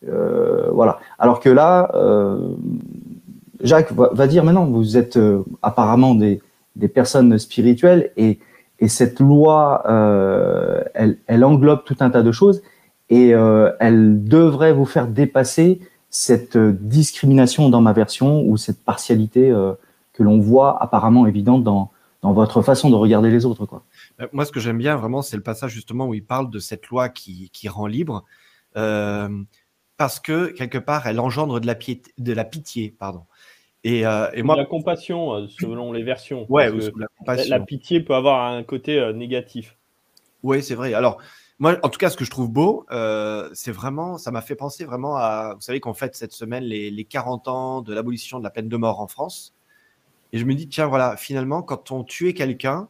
euh, 0.09 0.69
voilà. 0.73 0.99
Alors 1.19 1.41
que 1.41 1.49
là, 1.49 1.91
euh, 1.95 2.55
Jacques 3.61 3.93
va, 3.93 4.27
dire, 4.27 4.45
maintenant, 4.45 4.67
vous 4.67 4.97
êtes 4.97 5.17
euh, 5.17 5.45
apparemment 5.63 6.15
des, 6.15 6.41
personnes 6.93 7.39
spirituelles 7.39 8.11
et, 8.17 8.41
et 8.81 8.89
cette 8.89 9.21
loi, 9.21 9.85
euh, 9.87 10.83
elle, 10.95 11.45
englobe 11.45 11.85
tout 11.85 11.97
un 12.01 12.11
tas 12.11 12.23
de 12.23 12.33
choses 12.33 12.63
et 13.13 13.35
euh, 13.35 13.71
elle 13.79 14.25
devrait 14.25 14.73
vous 14.73 14.87
faire 14.87 15.07
dépasser 15.07 15.81
cette 16.09 16.57
discrimination 16.57 17.69
dans 17.69 17.81
ma 17.81 17.93
version 17.93 18.43
ou 18.43 18.57
cette 18.57 18.83
partialité 18.83 19.51
que 20.13 20.23
l'on 20.23 20.39
voit 20.39 20.83
apparemment 20.83 21.27
évidente 21.27 21.65
dans, 21.65 21.91
dans 22.23 22.33
votre 22.33 22.63
façon 22.63 22.91
de 22.91 22.95
regarder 22.95 23.31
les 23.31 23.47
autres. 23.47 23.67
Quoi. 23.67 23.83
Moi, 24.33 24.45
ce 24.45 24.53
que 24.53 24.61
j'aime 24.61 24.79
bien 24.79 24.97
vraiment, 24.97 25.23
c'est 25.23 25.37
le 25.37 25.43
passage 25.43 25.73
justement 25.73 26.07
où 26.07 26.15
il 26.15 26.25
parle 26.25 26.51
de 26.51 26.59
cette 26.59 26.89
loi 26.89 27.09
qui, 27.09 27.51
qui 27.53 27.69
rend 27.69 27.87
libre. 27.87 28.25
Euh, 28.77 29.29
parce 29.97 30.19
que 30.19 30.47
quelque 30.47 30.79
part, 30.79 31.07
elle 31.07 31.21
engendre 31.21 31.61
de 31.61 31.67
la, 31.67 31.75
piété, 31.75 32.13
de 32.19 32.33
la 32.33 32.45
pitié. 32.45 32.95
Pardon. 32.99 33.25
Et, 33.85 34.07
euh, 34.07 34.31
et 34.33 34.43
moi, 34.43 34.57
la 34.57 34.65
compassion, 34.65 35.35
euh, 35.35 35.47
selon 35.49 35.93
les 35.93 36.03
versions. 36.03 36.47
Ouais, 36.49 36.71
la, 37.27 37.45
la, 37.45 37.61
pitié 37.61 38.01
peut 38.01 38.15
avoir 38.15 38.53
un 38.53 38.63
côté 38.63 38.99
euh, 38.99 39.13
négatif. 39.13 39.77
Oui, 40.43 40.63
c'est 40.63 40.75
vrai. 40.75 40.95
Alors, 40.95 41.19
moi, 41.59 41.77
en 41.83 41.89
tout 41.89 41.99
cas, 41.99 42.11
ce 42.11 42.17
que 42.17 42.25
je 42.25 42.31
trouve 42.31 42.49
beau, 42.49 42.87
euh, 42.91 43.49
c'est 43.53 43.73
vraiment, 43.73 44.19
ça 44.19 44.31
m'a 44.31 44.43
fait 44.43 44.57
penser 44.57 44.85
vraiment 44.85 45.17
à, 45.17 45.55
vous 45.55 45.61
savez 45.61 45.81
qu'on 45.81 45.95
fête 45.95 46.17
cette 46.17 46.33
semaine 46.33 46.65
les, 46.65 46.91
les 46.91 47.05
40 47.05 47.49
ans 47.49 47.83
de 47.83 47.95
l'abolition 47.95 48.39
de 48.39 48.45
la 48.45 48.51
peine 48.51 48.69
de 48.69 48.77
mort 48.77 49.01
en 49.01 49.07
France. 49.07 49.55
Et 50.33 50.39
je 50.39 50.45
me 50.45 50.55
dis, 50.55 50.69
tiens, 50.69 50.87
voilà, 50.87 51.17
finalement, 51.17 51.63
quand 51.63 51.91
on 51.91 52.05
tuait 52.05 52.35
quelqu'un, 52.35 52.89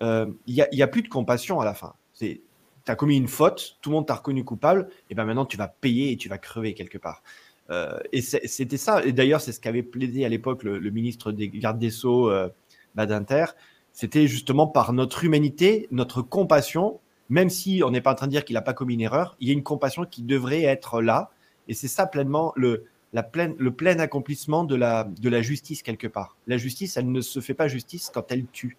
il 0.00 0.34
n'y 0.46 0.60
a, 0.62 0.84
a 0.84 0.86
plus 0.86 1.02
de 1.02 1.08
compassion 1.08 1.60
à 1.60 1.64
la 1.64 1.74
fin. 1.74 1.94
Tu 2.18 2.40
as 2.86 2.94
commis 2.96 3.16
une 3.16 3.28
faute, 3.28 3.76
tout 3.82 3.90
le 3.90 3.96
monde 3.96 4.06
t'a 4.06 4.14
reconnu 4.14 4.44
coupable, 4.44 4.88
et 5.10 5.14
ben 5.14 5.24
maintenant 5.24 5.44
tu 5.44 5.56
vas 5.56 5.68
payer 5.68 6.12
et 6.12 6.16
tu 6.16 6.28
vas 6.28 6.38
crever 6.38 6.74
quelque 6.74 6.98
part. 6.98 7.22
Euh, 7.70 7.98
et 8.12 8.22
c'était 8.22 8.78
ça, 8.78 9.04
et 9.04 9.12
d'ailleurs 9.12 9.40
c'est 9.40 9.52
ce 9.52 9.60
qu'avait 9.60 9.82
plaidé 9.82 10.24
à 10.24 10.28
l'époque 10.28 10.62
le, 10.62 10.90
ministre 10.90 11.32
des 11.32 11.48
gardes 11.50 11.78
des 11.78 11.90
Sceaux, 11.90 12.30
euh, 12.30 12.48
Badinter, 12.94 13.44
c'était 13.92 14.26
justement 14.26 14.66
par 14.66 14.92
notre 14.92 15.24
humanité, 15.24 15.86
notre 15.90 16.22
compassion, 16.22 17.00
même 17.28 17.50
si 17.50 17.82
on 17.84 17.90
n'est 17.90 18.00
pas 18.00 18.12
en 18.12 18.14
train 18.14 18.26
de 18.26 18.32
dire 18.32 18.44
qu'il 18.44 18.54
n'a 18.54 18.62
pas 18.62 18.74
commis 18.74 18.94
une 18.94 19.00
erreur, 19.00 19.36
il 19.40 19.48
y 19.48 19.50
a 19.50 19.54
une 19.54 19.62
compassion 19.62 20.04
qui 20.04 20.22
devrait 20.22 20.62
être 20.62 21.00
là, 21.02 21.30
et 21.68 21.74
c'est 21.74 21.88
ça 21.88 22.06
pleinement 22.06 22.52
le, 22.56 22.84
la 23.12 23.22
pleine, 23.22 23.54
le 23.58 23.70
plein 23.70 23.98
accomplissement 23.98 24.64
de 24.64 24.74
la, 24.74 25.04
de 25.04 25.28
la 25.28 25.42
justice 25.42 25.82
quelque 25.82 26.06
part. 26.06 26.36
La 26.46 26.56
justice, 26.56 26.96
elle 26.96 27.10
ne 27.10 27.20
se 27.20 27.40
fait 27.40 27.54
pas 27.54 27.68
justice 27.68 28.10
quand 28.12 28.30
elle 28.32 28.46
tue. 28.46 28.76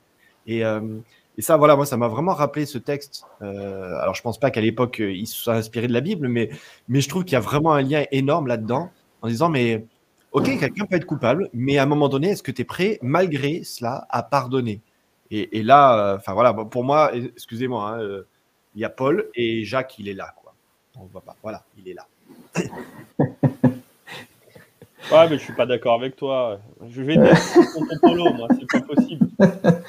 Et, 0.48 0.66
euh, 0.66 1.00
et 1.38 1.42
ça, 1.42 1.58
voilà, 1.58 1.76
moi, 1.76 1.86
ça 1.86 1.96
m'a 1.98 2.08
vraiment 2.08 2.34
rappelé 2.34 2.66
ce 2.66 2.78
texte. 2.78 3.26
Euh, 3.42 3.96
alors, 4.00 4.14
je 4.14 4.22
pense 4.22 4.40
pas 4.40 4.52
qu'à 4.52 4.62
l'époque, 4.62 5.00
euh, 5.00 5.12
il 5.12 5.26
soit 5.26 5.56
inspiré 5.56 5.88
de 5.88 5.94
la 5.94 6.02
Bible, 6.02 6.28
mais, 6.28 6.50
mais 6.88 7.02
je 7.02 7.08
trouve 7.08 7.24
qu'il 7.24 7.34
y 7.34 7.38
a 7.38 7.42
vraiment 7.42 7.74
un 7.74 7.82
lien 7.82 8.04
énorme 8.12 8.48
là-dedans, 8.48 8.92
en 9.22 9.28
disant, 9.28 9.50
mais 9.50 9.86
ok, 10.32 10.60
quelqu'un 10.60 10.86
peut 10.86 10.96
être 10.96 11.06
coupable, 11.06 11.50
mais 11.54 11.78
à 11.78 11.84
un 11.84 11.86
moment 11.86 12.10
donné, 12.10 12.32
est-ce 12.32 12.44
que 12.44 12.52
tu 12.52 12.64
es 12.64 12.66
prêt, 12.66 13.00
malgré 13.02 13.64
cela, 13.64 14.06
à 14.10 14.22
pardonner? 14.22 14.82
Et, 15.32 15.62
là, 15.62 16.14
euh, 16.14 16.18
enfin 16.18 16.34
voilà, 16.34 16.54
pour 16.54 16.84
moi, 16.84 17.12
excusez-moi, 17.14 18.00
hein, 18.02 18.24
il 18.76 18.82
y 18.82 18.86
a 18.86 18.90
Paul 18.90 19.30
et 19.36 19.64
Jacques, 19.66 19.98
il 20.00 20.08
est 20.08 20.14
là, 20.14 20.34
quoi. 20.42 20.54
On 20.98 21.06
voit 21.06 21.22
pas. 21.22 21.36
Voilà, 21.42 21.64
il 21.78 21.88
est 21.88 21.94
là. 21.94 22.08
Ouais, 25.12 25.28
mais 25.28 25.40
je 25.40 25.44
suis 25.44 25.54
pas 25.54 25.66
d'accord 25.66 25.96
avec 25.96 26.16
toi. 26.16 26.60
Je 26.88 27.02
vais 27.02 27.16
être 27.16 27.74
ton 27.74 28.08
polo, 28.08 28.32
moi, 28.34 28.48
c'est 28.52 28.68
pas 28.68 28.82
possible. 28.82 29.28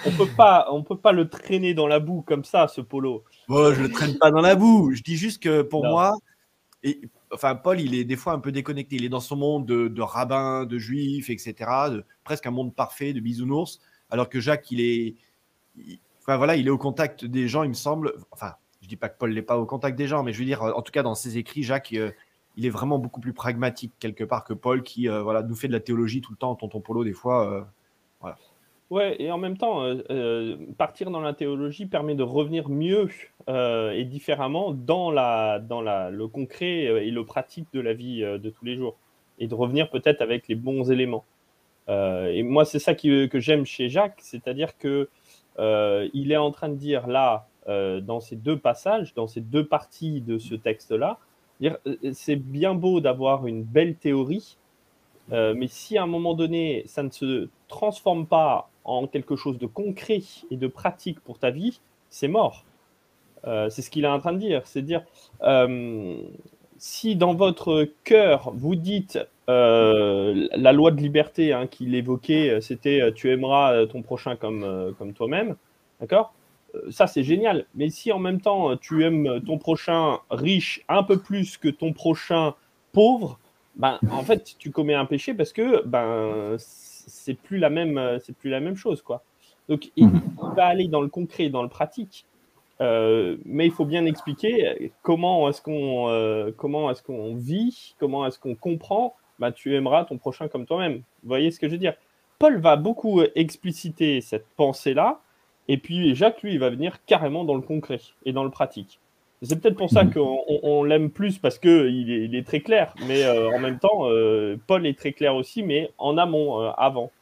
On 0.07 0.13
peut 0.13 0.31
pas, 0.35 0.69
on 0.71 0.83
peut 0.83 0.97
pas 0.97 1.13
le 1.13 1.29
traîner 1.29 1.75
dans 1.75 1.87
la 1.87 2.01
boue 2.01 2.23
comme 2.23 2.45
ça, 2.45 2.69
ce 2.69 2.81
polo. 2.81 3.25
Bon, 3.47 3.75
je 3.75 3.83
le 3.83 3.91
traîne 3.91 4.17
pas 4.17 4.31
dans 4.31 4.41
la 4.41 4.55
boue. 4.55 4.93
Je 4.95 5.03
dis 5.03 5.17
juste 5.17 5.43
que 5.43 5.61
pour 5.61 5.85
moi, 5.85 6.17
et, 6.83 7.03
enfin, 7.33 7.55
Paul, 7.55 7.81
il 7.81 7.95
est 7.95 8.05
des 8.05 8.17
fois 8.17 8.33
un 8.33 8.39
peu 8.39 8.51
déconnecté. 8.53 8.97
Il 8.97 9.05
est 9.05 9.11
dans 9.11 9.21
son 9.21 9.37
monde 9.37 9.67
de, 9.67 9.89
de 9.89 10.03
rabbins, 10.03 10.65
de 10.65 10.79
juifs, 10.79 11.29
etc. 11.29 11.55
De, 11.91 12.05
presque 12.25 12.47
un 12.47 12.51
monde 12.51 12.75
parfait 12.75 13.13
de 13.13 13.21
bisounours. 13.21 13.81
Alors 14.09 14.29
que 14.29 14.41
Jacques, 14.41 14.71
il 14.71 14.81
est, 14.81 15.17
enfin 16.23 16.39
voilà, 16.39 16.57
il 16.57 16.67
est 16.67 16.71
au 16.71 16.79
contact 16.79 17.27
des 17.27 17.47
gens, 17.47 17.63
il 17.63 17.69
me 17.69 17.75
semble. 17.75 18.15
Enfin, 18.31 18.55
dis 18.91 18.97
pas 18.97 19.09
que 19.09 19.19
Paul 19.19 19.33
n'est 19.33 19.43
pas 19.43 19.59
au 19.59 19.67
contact 19.67 19.97
des 19.97 20.07
gens, 20.07 20.23
mais 20.23 20.33
je 20.33 20.39
veux 20.39 20.45
dire, 20.45 20.63
en 20.63 20.83
tout 20.83 20.93
cas, 20.93 21.03
dans 21.03 21.15
ses 21.15 21.39
écrits, 21.39 21.63
Jacques, 21.63 21.93
euh, 21.95 22.11
il 22.57 22.67
est 22.67 22.71
vraiment 22.71 22.99
beaucoup 22.99 23.21
plus 23.21 23.33
pragmatique 23.33 23.93
quelque 23.99 24.25
part 24.25 24.45
que 24.45 24.53
Paul 24.53 24.83
qui 24.83 25.09
euh, 25.09 25.23
voilà, 25.23 25.43
nous 25.43 25.55
fait 25.55 25.69
de 25.69 25.73
la 25.73 25.81
théologie 25.81 26.21
tout 26.21 26.33
le 26.33 26.37
temps, 26.37 26.55
tonton 26.55 26.81
Polo, 26.81 27.05
des 27.05 27.13
fois. 27.13 27.51
Euh, 27.51 27.63
voilà. 28.21 28.37
Ouais, 28.91 29.17
et 29.23 29.31
en 29.31 29.39
même 29.39 29.57
temps, 29.57 29.85
euh, 29.85 30.57
partir 30.77 31.13
dans 31.13 31.21
la 31.21 31.33
théologie 31.33 31.87
permet 31.87 32.17
de 32.17 32.25
revenir 32.25 32.69
mieux 32.69 33.09
et 33.49 34.05
différemment 34.05 34.73
dans, 34.73 35.11
la, 35.11 35.61
dans 35.61 35.81
la, 35.81 36.11
le 36.11 36.27
concret 36.27 36.83
et 36.83 37.11
le 37.11 37.25
pratique 37.25 37.69
de 37.73 37.81
la 37.81 37.95
vie 37.95 38.21
de 38.21 38.51
tous 38.51 38.65
les 38.65 38.77
jours. 38.77 38.97
Et 39.39 39.47
de 39.47 39.55
revenir 39.55 39.91
peut-être 39.91 40.23
avec 40.23 40.49
les 40.49 40.55
bons 40.57 40.91
éléments. 40.91 41.25
et 41.89 42.43
moi, 42.43 42.65
c'est 42.65 42.81
ça 42.81 42.95
qui, 42.95 43.29
que 43.29 43.41
j'aime 43.41 43.65
chez 43.65 43.89
Jacques, 43.89 44.19
c'est-à-dire 44.19 44.77
que 44.77 45.09
il 45.59 46.33
est 46.33 46.37
en 46.37 46.51
train 46.51 46.69
de 46.69 46.75
dire 46.77 47.07
là, 47.07 47.49
dans 47.71 48.21
ces 48.21 48.37
deux 48.37 48.59
passages, 48.59 49.15
dans 49.15 49.27
ces 49.27 49.41
deux 49.41 49.65
parties 49.65 50.21
de 50.21 50.39
ce 50.39 50.55
texte-là, 50.55 51.19
euh, 51.63 51.77
c'est 52.13 52.37
bien 52.37 52.75
beau 52.75 53.01
d'avoir 53.01 53.47
une 53.47 53.63
belle 53.63 53.97
théorie, 53.97 54.57
euh, 55.33 55.55
mais 55.57 55.69
si 55.69 55.99
à 55.99 56.05
un 56.05 56.07
moment 56.07 56.35
donné, 56.35 56.83
ça 56.87 57.03
ne 57.03 57.11
se 57.11 57.49
transforme 57.69 58.27
pas 58.27 58.71
en 58.85 59.07
quelque 59.07 59.37
chose 59.37 59.59
de 59.59 59.67
concret 59.67 60.23
et 60.51 60.57
de 60.57 60.67
pratique 60.67 61.21
pour 61.21 61.39
ta 61.39 61.51
vie, 61.51 61.81
c'est 62.09 62.29
mort. 62.29 62.65
Euh, 63.47 63.71
c'est 63.71 63.83
ce 63.83 63.91
qu'il 63.91 64.05
est 64.05 64.09
en 64.09 64.19
train 64.19 64.33
de 64.33 64.39
dire. 64.39 64.63
C'est 64.65 64.83
dire, 64.83 65.05
si 66.79 67.17
dans 67.17 67.35
votre 67.35 67.89
cœur, 68.05 68.53
vous 68.55 68.75
dites 68.75 69.19
la 69.47 70.73
loi 70.73 70.93
de 70.93 71.01
liberté 71.01 71.53
hein, 71.53 71.67
qu'il 71.67 71.95
évoquait, 71.95 72.61
c'était 72.61 73.13
tu 73.13 73.31
aimeras 73.31 73.87
ton 73.87 74.03
prochain 74.03 74.37
comme, 74.37 74.95
comme 74.99 75.13
toi-même, 75.13 75.57
d'accord? 76.01 76.33
euh, 76.33 76.40
ça 76.91 77.07
c'est 77.07 77.23
génial. 77.23 77.67
Mais 77.75 77.91
si 77.91 78.13
en 78.13 78.19
même 78.19 78.41
temps 78.41 78.77
tu 78.77 79.05
aimes 79.05 79.41
ton 79.47 79.59
prochain 79.59 80.19
riche 80.31 80.83
un 80.89 81.03
peu 81.03 81.19
plus 81.19 81.57
que 81.57 81.69
ton 81.69 81.93
prochain 81.93 82.55
pauvre, 82.93 83.39
ben 83.77 83.99
en 84.11 84.23
fait 84.23 84.57
tu 84.59 84.71
commets 84.71 84.95
un 84.95 85.07
péché 85.07 85.35
parce 85.35 85.53
que 85.53 85.85
ben 85.87 86.57
c'est 86.59 87.35
plus 87.35 87.59
la 87.59 87.71
même 87.71 88.19
c'est 88.25 88.37
plus 88.37 88.51
la 88.51 88.61
même 88.61 88.77
chose 88.77 89.03
quoi. 89.03 89.23
Donc 89.69 89.91
il, 89.97 90.09
mhm. 90.09 90.21
va 90.57 90.67
aller 90.67 90.89
dans 90.89 91.01
le 91.01 91.09
concret, 91.09 91.49
dans 91.49 91.63
le 91.63 91.69
pratique. 91.69 92.27
Euh, 92.81 93.37
mais 93.45 93.67
il 93.67 93.73
faut 93.73 93.85
bien 93.85 94.07
expliquer 94.07 94.91
comment 95.03 95.49
est-ce 95.49 95.61
qu'on 95.61 96.09
euh, 96.09 96.51
comment 96.57 96.91
est-ce 96.91 97.03
qu'on 97.03 97.37
vit, 97.37 97.95
comment 97.99 98.27
est-ce 98.27 98.39
qu'on 98.39 98.55
comprend. 98.55 99.15
Ben, 99.39 99.53
tu 99.53 99.75
aimeras 99.75 100.05
ton 100.05 100.19
prochain 100.19 100.49
comme 100.49 100.67
toi-même. 100.67 100.97
Vous 101.23 101.29
voyez 101.29 101.51
ce 101.51 101.61
que 101.61 101.69
je 101.69 101.73
veux 101.73 101.79
dire? 101.79 101.95
Paul 102.39 102.59
va 102.59 102.77
beaucoup 102.77 103.23
expliciter 103.35 104.21
cette 104.23 104.47
pensée 104.57 104.95
là 104.95 105.21
et 105.71 105.79
puis 105.79 106.17
Jacques, 106.17 106.43
lui, 106.43 106.55
il 106.55 106.59
va 106.59 106.69
venir 106.69 106.99
carrément 107.07 107.45
dans 107.45 107.55
le 107.55 107.61
concret 107.61 108.01
et 108.27 108.33
dans 108.33 108.43
le 108.43 108.51
pratique. 108.51 108.99
C'est 109.41 109.61
peut-être 109.61 109.77
pour 109.77 109.89
ça 109.89 110.03
mhm. 110.03 110.13
qu'on 110.13 110.83
l'aime 110.83 111.11
plus 111.11 111.39
parce 111.39 111.61
qu'il 111.61 112.11
est, 112.11 112.25
il 112.25 112.35
est 112.35 112.45
très 112.45 112.59
clair, 112.59 112.93
mais 113.07 113.23
euh, 113.23 113.49
en 113.53 113.61
même 113.61 113.79
temps, 113.79 114.11
euh, 114.11 114.57
Paul 114.67 114.85
est 114.85 114.99
très 114.99 115.13
clair 115.13 115.37
aussi, 115.37 115.63
mais 115.63 115.93
en 115.97 116.19
amont, 116.19 116.61
euh, 116.61 116.71
avant. 116.77 117.13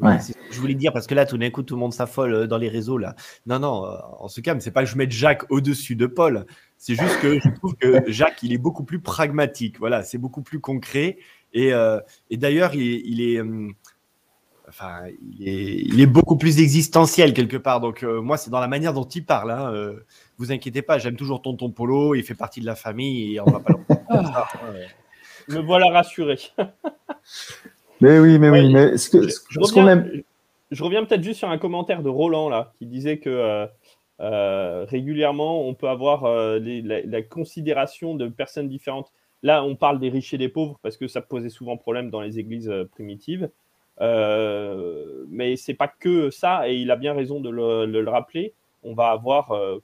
Ouais. 0.00 0.16
Je 0.50 0.58
voulais 0.58 0.74
dire 0.74 0.94
parce 0.94 1.06
que 1.06 1.14
là, 1.14 1.26
tout 1.26 1.36
d'un 1.36 1.50
coup, 1.50 1.62
tout 1.62 1.74
le 1.74 1.80
monde 1.80 1.92
s'affole 1.92 2.48
dans 2.48 2.56
les 2.56 2.70
réseaux 2.70 2.96
là. 2.96 3.14
Non, 3.46 3.58
non, 3.58 3.84
en 4.18 4.28
ce 4.28 4.40
cas, 4.40 4.58
c'est 4.60 4.70
pas 4.70 4.82
que 4.82 4.88
je 4.88 4.96
mette 4.96 5.12
Jacques 5.12 5.44
au-dessus 5.50 5.94
de 5.94 6.06
Paul. 6.06 6.46
C'est 6.78 6.94
juste 6.94 7.20
que 7.20 7.38
je 7.38 7.54
trouve 7.56 7.76
que 7.76 8.10
Jacques, 8.10 8.42
il 8.42 8.54
est 8.54 8.58
beaucoup 8.58 8.84
plus 8.84 8.98
pragmatique. 8.98 9.78
Voilà, 9.78 10.02
c'est 10.02 10.18
beaucoup 10.18 10.42
plus 10.42 10.58
concret. 10.58 11.18
Et, 11.52 11.72
et 12.30 12.36
d'ailleurs, 12.36 12.74
il, 12.74 13.06
il, 13.06 13.20
est, 13.20 13.40
hum, 13.40 13.74
enfin, 14.68 15.02
il 15.38 16.00
est, 16.00 16.06
beaucoup 16.06 16.36
plus 16.36 16.60
existentiel 16.60 17.32
quelque 17.32 17.56
part. 17.56 17.80
Donc 17.80 18.02
euh, 18.02 18.20
moi, 18.20 18.36
c'est 18.36 18.50
dans 18.50 18.60
la 18.60 18.68
manière 18.68 18.92
dont 18.92 19.04
il 19.04 19.24
parle. 19.24 19.50
Hein, 19.50 19.72
euh, 19.72 20.04
vous 20.38 20.52
inquiétez 20.52 20.82
pas, 20.82 20.98
j'aime 20.98 21.16
toujours 21.16 21.42
Tonton 21.42 21.70
Polo. 21.70 22.14
Il 22.14 22.22
fait 22.22 22.34
partie 22.34 22.60
de 22.60 22.66
la 22.66 22.74
famille 22.74 23.34
et 23.34 23.40
on 23.40 23.44
va 23.44 23.60
pas 23.60 23.72
le. 23.72 23.94
Ah. 24.08 24.48
Me 25.48 25.58
voilà 25.58 25.90
rassuré. 25.90 26.38
mais 28.00 28.18
oui, 28.18 28.38
mais 28.38 28.48
oui, 28.48 28.72
mais 28.72 28.96
ce 28.96 29.10
que, 29.10 29.28
je, 29.28 29.58
reviens, 29.58 30.06
je 30.70 30.82
reviens 30.82 31.04
peut-être 31.04 31.22
juste 31.22 31.38
sur 31.38 31.50
un 31.50 31.58
commentaire 31.58 32.02
de 32.02 32.08
Roland 32.08 32.48
là, 32.48 32.72
qui 32.78 32.86
disait 32.86 33.18
que 33.18 33.68
euh, 34.20 34.84
régulièrement, 34.86 35.66
on 35.66 35.74
peut 35.74 35.88
avoir 35.88 36.24
la, 36.24 37.22
considération 37.22 38.14
de 38.14 38.28
personnes 38.28 38.68
différentes. 38.68 39.12
Là, 39.42 39.64
on 39.64 39.76
parle 39.76 39.98
des 39.98 40.08
riches 40.08 40.32
et 40.32 40.38
des 40.38 40.48
pauvres 40.48 40.78
parce 40.82 40.96
que 40.96 41.08
ça 41.08 41.20
posait 41.20 41.50
souvent 41.50 41.76
problème 41.76 42.10
dans 42.10 42.20
les 42.20 42.38
églises 42.38 42.72
primitives. 42.92 43.50
Euh, 44.00 45.24
mais 45.28 45.56
c'est 45.56 45.74
pas 45.74 45.88
que 45.88 46.30
ça, 46.30 46.68
et 46.68 46.76
il 46.76 46.90
a 46.90 46.96
bien 46.96 47.14
raison 47.14 47.40
de 47.40 47.50
le, 47.50 48.08
rappeler. 48.08 48.52
On 48.82 48.94
va 48.94 49.10
avoir 49.10 49.52
euh, 49.52 49.78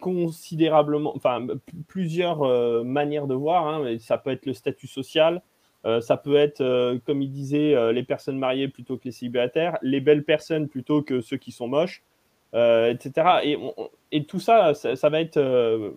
considérablement, 0.00 1.14
enfin, 1.16 1.46
plusieurs 1.88 2.84
manières 2.84 3.26
de 3.26 3.34
voir. 3.34 3.66
Hein, 3.66 3.96
ça 3.98 4.18
peut 4.18 4.30
être 4.30 4.46
le 4.46 4.54
statut 4.54 4.86
social, 4.86 5.42
ça 6.00 6.16
peut 6.16 6.36
être, 6.36 6.98
comme 7.04 7.20
il 7.20 7.30
disait, 7.30 7.92
les 7.92 8.02
personnes 8.02 8.38
mariées 8.38 8.68
plutôt 8.68 8.96
que 8.96 9.04
les 9.04 9.12
célibataires, 9.12 9.76
les 9.82 10.00
belles 10.00 10.24
personnes 10.24 10.68
plutôt 10.68 11.02
que 11.02 11.20
ceux 11.20 11.36
qui 11.36 11.52
sont 11.52 11.68
moches, 11.68 12.02
etc. 12.54 13.12
Et, 13.44 13.58
et, 14.12 14.24
tout 14.24 14.40
ça, 14.40 14.72
ça, 14.74 15.08
va 15.10 15.20
être. 15.20 15.38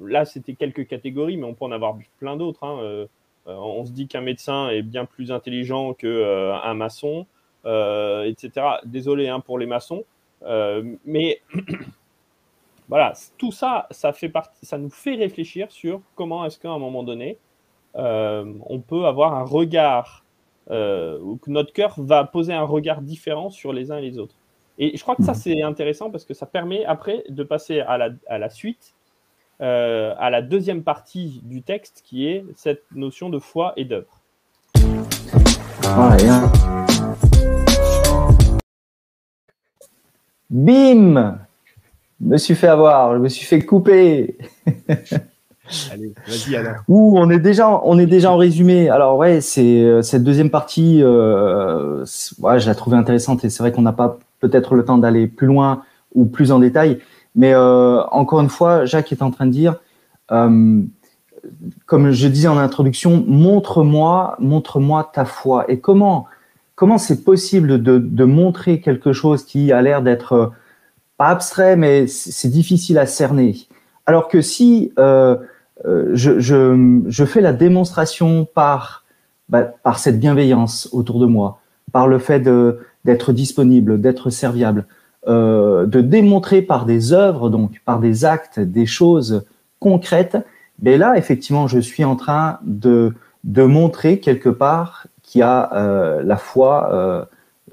là, 0.06 0.26
c'était 0.26 0.56
quelques 0.56 0.88
catégories, 0.88 1.38
mais 1.38 1.46
on 1.46 1.54
peut 1.54 1.66
en 1.66 1.72
avoir 1.72 1.98
plein 2.20 2.36
d'autres. 2.36 2.66
Hein, 2.66 3.08
on 3.46 3.86
se 3.86 3.92
dit 3.92 4.08
qu'un 4.08 4.22
médecin 4.22 4.70
est 4.70 4.82
bien 4.82 5.06
plus 5.06 5.32
intelligent 5.32 5.94
qu'un 5.94 6.74
maçon, 6.74 7.26
etc. 7.68 8.52
Désolé 8.86 9.28
hein, 9.28 9.40
pour 9.40 9.60
les 9.60 9.66
maçons, 9.66 10.04
mais 11.06 11.42
voilà, 12.90 13.14
tout 13.38 13.52
ça, 13.52 13.88
ça, 13.92 14.14
fait 14.14 14.30
partie, 14.30 14.66
ça 14.66 14.78
nous 14.78 14.90
fait 14.90 15.16
réfléchir 15.16 15.72
sur 15.72 16.02
comment 16.16 16.46
est-ce 16.46 16.58
qu'à 16.58 16.70
un 16.70 16.80
moment 16.80 17.04
donné, 17.04 17.38
euh, 17.96 18.54
on 18.68 18.80
peut 18.80 19.06
avoir 19.06 19.34
un 19.34 19.44
regard, 19.44 20.24
euh, 20.70 21.20
ou 21.20 21.38
que 21.38 21.50
notre 21.50 21.74
cœur 21.74 21.96
va 21.98 22.24
poser 22.24 22.54
un 22.54 22.64
regard 22.64 23.02
différent 23.02 23.50
sur 23.50 23.74
les 23.74 23.92
uns 23.92 23.98
et 23.98 24.02
les 24.02 24.20
autres. 24.20 24.36
Et 24.78 24.96
je 24.96 25.02
crois 25.02 25.16
que 25.16 25.24
ça, 25.24 25.32
mhm. 25.32 25.38
c'est 25.38 25.62
intéressant 25.62 26.12
parce 26.12 26.24
que 26.24 26.34
ça 26.34 26.46
permet 26.46 26.86
après 26.86 27.24
de 27.30 27.44
passer 27.44 27.80
à 27.82 27.98
la, 27.98 28.10
à 28.28 28.38
la 28.38 28.50
suite, 28.50 28.94
euh, 29.60 30.14
à 30.20 30.30
la 30.30 30.42
deuxième 30.42 30.84
partie 30.84 31.42
du 31.44 31.64
texte 31.64 32.04
qui 32.06 32.28
est 32.28 32.46
cette 32.56 32.84
notion 32.92 33.30
de 33.30 33.40
foi 33.40 33.74
et 33.76 33.86
d'œuvre. 33.86 34.22
Bim 40.50 41.40
je 42.20 42.26
me 42.28 42.38
suis 42.38 42.56
fait 42.56 42.68
avoir, 42.68 43.14
je 43.14 43.20
me 43.20 43.30
suis 43.30 43.46
fait 43.46 43.62
couper. 43.62 44.38
Allez, 45.92 46.14
vas-y 46.28 46.56
alors. 46.56 46.78
Ouh, 46.88 47.14
on 47.18 47.30
est 47.30 47.40
déjà, 47.40 47.80
on 47.84 48.00
est 48.00 48.06
déjà 48.08 48.32
en 48.32 48.38
résumé. 48.38 48.90
Alors 48.90 49.18
ouais, 49.18 49.42
c'est 49.42 49.84
euh, 49.84 50.02
cette 50.02 50.24
deuxième 50.24 50.50
partie, 50.50 51.04
euh, 51.04 52.06
ouais, 52.40 52.60
je 52.60 52.66
la 52.66 52.74
trouvais 52.74 52.98
intéressante 52.98 53.44
et 53.44 53.50
c'est 53.50 53.62
vrai 53.62 53.72
qu'on 53.72 53.82
n'a 53.82 53.94
pas 53.94 54.18
peut-être 54.40 54.76
le 54.76 54.86
temps 54.86 54.98
d'aller 54.98 55.28
plus 55.28 55.46
loin 55.46 55.84
ou 56.16 56.26
plus 56.26 56.52
en 56.52 56.60
détail. 56.60 57.00
Mais 57.36 57.54
euh, 57.54 58.02
encore 58.12 58.40
une 58.40 58.50
fois, 58.50 58.86
Jacques 58.86 59.12
est 59.12 59.22
en 59.22 59.30
train 59.30 59.46
de 59.46 59.52
dire, 59.52 59.76
euh, 60.32 60.82
comme 61.86 62.12
je 62.12 62.28
disais 62.28 62.48
en 62.48 62.58
introduction, 62.58 63.24
montre-moi, 63.28 64.36
montre-moi 64.40 65.12
ta 65.14 65.26
foi. 65.26 65.70
Et 65.70 65.80
comment, 65.80 66.26
comment 66.78 67.00
c'est 67.00 67.24
possible 67.24 67.82
de, 67.82 68.24
montrer 68.24 68.80
quelque 68.80 69.12
chose 69.12 69.44
qui 69.44 69.74
a 69.74 69.82
l'air 69.82 70.02
d'être 70.02 70.54
pas 71.18 71.30
abstrait, 71.30 71.76
mais 71.76 72.06
c'est 72.08 72.50
difficile 72.50 73.00
à 73.00 73.08
cerner? 73.08 73.68
Alors 74.06 74.30
que 74.30 74.42
si 74.42 74.94
euh, 75.00 75.36
euh, 75.86 76.12
je, 76.14 77.26
fais 77.26 77.42
la 77.42 77.52
démonstration 77.52 78.46
par, 78.46 79.06
bah, 79.50 79.64
par 79.64 79.98
cette 79.98 80.20
bienveillance 80.20 80.88
autour 80.94 81.20
de 81.20 81.26
moi, 81.26 81.60
par 81.92 82.08
le 82.08 82.20
fait 82.20 82.48
d'être 83.04 83.34
disponible, 83.34 84.00
d'être 84.00 84.30
serviable, 84.30 84.86
euh, 85.28 85.88
de 85.88 86.00
démontrer 86.00 86.62
par 86.62 86.86
des 86.86 87.12
œuvres, 87.12 87.50
donc 87.50 87.82
par 87.86 88.00
des 88.00 88.24
actes, 88.24 88.60
des 88.60 88.86
choses 88.86 89.46
concrètes, 89.80 90.38
ben 90.78 91.00
là, 91.00 91.18
effectivement, 91.18 91.68
je 91.68 91.80
suis 91.80 92.04
en 92.04 92.16
train 92.16 92.60
de 92.64 93.16
montrer 93.44 94.20
quelque 94.20 94.50
part 94.50 95.08
qu'il 95.28 95.40
y 95.40 95.44
a 95.44 95.70
euh, 95.74 96.24
la 96.24 96.38
foi 96.38 96.90
euh, 96.94 97.26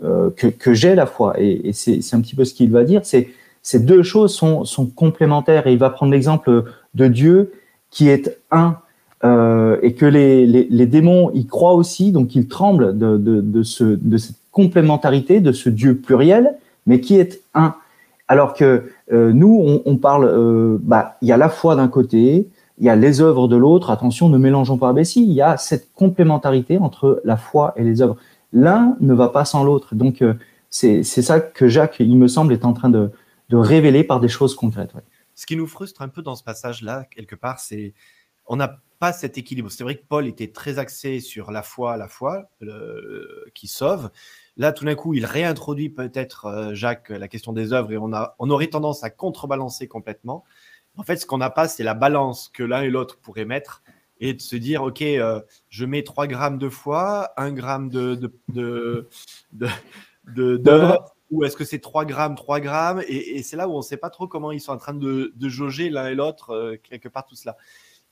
euh, 0.04 0.30
que, 0.30 0.74
j'ai 0.74 0.94
la 0.94 1.06
foi. 1.06 1.34
Et, 1.38 1.72
c'est 1.72 2.14
un 2.14 2.20
petit 2.20 2.34
peu 2.34 2.44
ce 2.44 2.52
qu'il 2.52 2.70
va 2.70 2.84
dire. 2.84 3.00
C'est 3.04 3.28
ces 3.62 3.78
deux 3.78 4.02
choses 4.02 4.34
sont, 4.34 4.86
complémentaires. 4.94 5.66
Et 5.66 5.72
il 5.72 5.78
va 5.78 5.88
prendre 5.88 6.12
l'exemple 6.12 6.64
de 6.94 7.06
Dieu 7.06 7.52
qui 7.90 8.10
est 8.10 8.38
un 8.50 8.76
et 9.82 9.94
que 9.94 10.04
les, 10.04 10.44
les, 10.46 10.86
démons 10.86 11.30
y 11.32 11.46
croient 11.46 11.72
aussi, 11.72 12.12
donc 12.12 12.34
ils 12.34 12.46
tremblent 12.46 12.98
de, 12.98 13.16
de, 13.16 13.62
ce, 13.62 13.84
de 13.84 14.18
cette 14.18 14.36
complémentarité, 14.52 15.40
de 15.40 15.50
ce 15.50 15.70
Dieu 15.70 15.96
pluriel, 15.96 16.56
mais 16.86 17.00
qui 17.00 17.16
est 17.16 17.40
un. 17.54 17.74
Alors 18.28 18.52
que 18.52 18.90
nous, 19.08 19.62
on, 19.64 19.82
on 19.86 19.96
parle, 19.96 20.78
bah, 20.82 21.16
il 21.22 21.28
y 21.28 21.32
a 21.32 21.38
la 21.38 21.48
foi 21.48 21.74
d'un 21.74 21.88
côté, 21.88 22.46
il 22.78 22.86
y 22.86 22.88
a 22.88 22.96
les 22.96 23.20
œuvres 23.20 23.48
de 23.48 23.56
l'autre. 23.56 23.90
Attention, 23.90 24.28
ne 24.28 24.38
mélangeons 24.38 24.78
pas. 24.78 24.92
Mais 24.92 25.04
si, 25.04 25.22
il 25.22 25.32
y 25.32 25.42
a 25.42 25.56
cette 25.56 25.92
complémentarité 25.92 26.78
entre 26.78 27.20
la 27.24 27.36
foi 27.36 27.72
et 27.76 27.84
les 27.84 28.02
œuvres. 28.02 28.16
L'un 28.52 28.96
ne 29.00 29.14
va 29.14 29.28
pas 29.28 29.44
sans 29.44 29.64
l'autre. 29.64 29.94
Donc, 29.94 30.22
euh, 30.22 30.34
c'est 30.70 31.04
ça 31.04 31.40
que 31.40 31.68
Jacques, 31.68 32.00
il 32.00 32.16
me 32.16 32.26
semble, 32.26 32.52
est 32.52 32.64
en 32.64 32.72
train 32.72 32.90
de, 32.90 33.12
de 33.48 33.56
révéler 33.56 34.02
par 34.02 34.20
des 34.20 34.28
choses 34.28 34.54
concrètes. 34.54 34.92
Ce 35.34 35.46
qui 35.46 35.56
nous 35.56 35.66
frustre 35.66 36.02
un 36.02 36.08
peu 36.08 36.22
dans 36.22 36.34
ce 36.34 36.44
passage-là, 36.44 37.04
quelque 37.10 37.36
part, 37.36 37.60
c'est 37.60 37.94
on 38.46 38.56
n'a 38.56 38.80
pas 38.98 39.12
cet 39.12 39.38
équilibre. 39.38 39.70
C'est 39.70 39.84
vrai 39.84 39.96
que 39.96 40.04
Paul 40.06 40.26
était 40.26 40.48
très 40.48 40.78
axé 40.78 41.20
sur 41.20 41.50
la 41.50 41.62
foi, 41.62 41.96
la 41.96 42.08
foi 42.08 42.50
qui 43.54 43.66
sauve. 43.68 44.10
Là, 44.56 44.72
tout 44.72 44.84
d'un 44.84 44.94
coup, 44.94 45.14
il 45.14 45.26
réintroduit 45.26 45.88
peut-être, 45.88 46.46
euh, 46.46 46.74
Jacques, 46.74 47.08
la 47.08 47.26
question 47.26 47.52
des 47.52 47.72
œuvres 47.72 47.90
et 47.90 47.98
on, 47.98 48.12
a, 48.12 48.36
on 48.38 48.50
aurait 48.50 48.68
tendance 48.68 49.02
à 49.02 49.10
contrebalancer 49.10 49.88
complètement. 49.88 50.44
En 50.96 51.02
fait, 51.02 51.16
ce 51.16 51.26
qu'on 51.26 51.38
n'a 51.38 51.50
pas, 51.50 51.68
c'est 51.68 51.82
la 51.82 51.94
balance 51.94 52.48
que 52.48 52.62
l'un 52.62 52.82
et 52.82 52.90
l'autre 52.90 53.18
pourraient 53.18 53.44
mettre 53.44 53.82
et 54.20 54.34
de 54.34 54.40
se 54.40 54.56
dire, 54.56 54.82
OK, 54.82 55.02
euh, 55.02 55.40
je 55.68 55.84
mets 55.84 56.02
3 56.02 56.26
grammes 56.26 56.58
de 56.58 56.68
foi, 56.68 57.32
1 57.36 57.52
gramme 57.52 57.88
de, 57.88 58.14
de, 58.14 58.32
de, 58.48 59.08
de, 59.52 60.56
de 60.56 60.96
ou 61.30 61.44
est-ce 61.44 61.56
que 61.56 61.64
c'est 61.64 61.80
3 61.80 62.04
grammes, 62.04 62.36
3 62.36 62.60
grammes 62.60 63.02
Et, 63.08 63.42
c'est 63.42 63.56
là 63.56 63.68
où 63.68 63.72
on 63.72 63.78
ne 63.78 63.82
sait 63.82 63.96
pas 63.96 64.10
trop 64.10 64.28
comment 64.28 64.52
ils 64.52 64.60
sont 64.60 64.72
en 64.72 64.76
train 64.76 64.94
de, 64.94 65.32
jauger 65.40 65.90
l'un 65.90 66.06
et 66.06 66.14
l'autre, 66.14 66.50
euh, 66.50 66.76
quelque 66.82 67.08
part 67.08 67.26
tout 67.26 67.34
cela. 67.34 67.56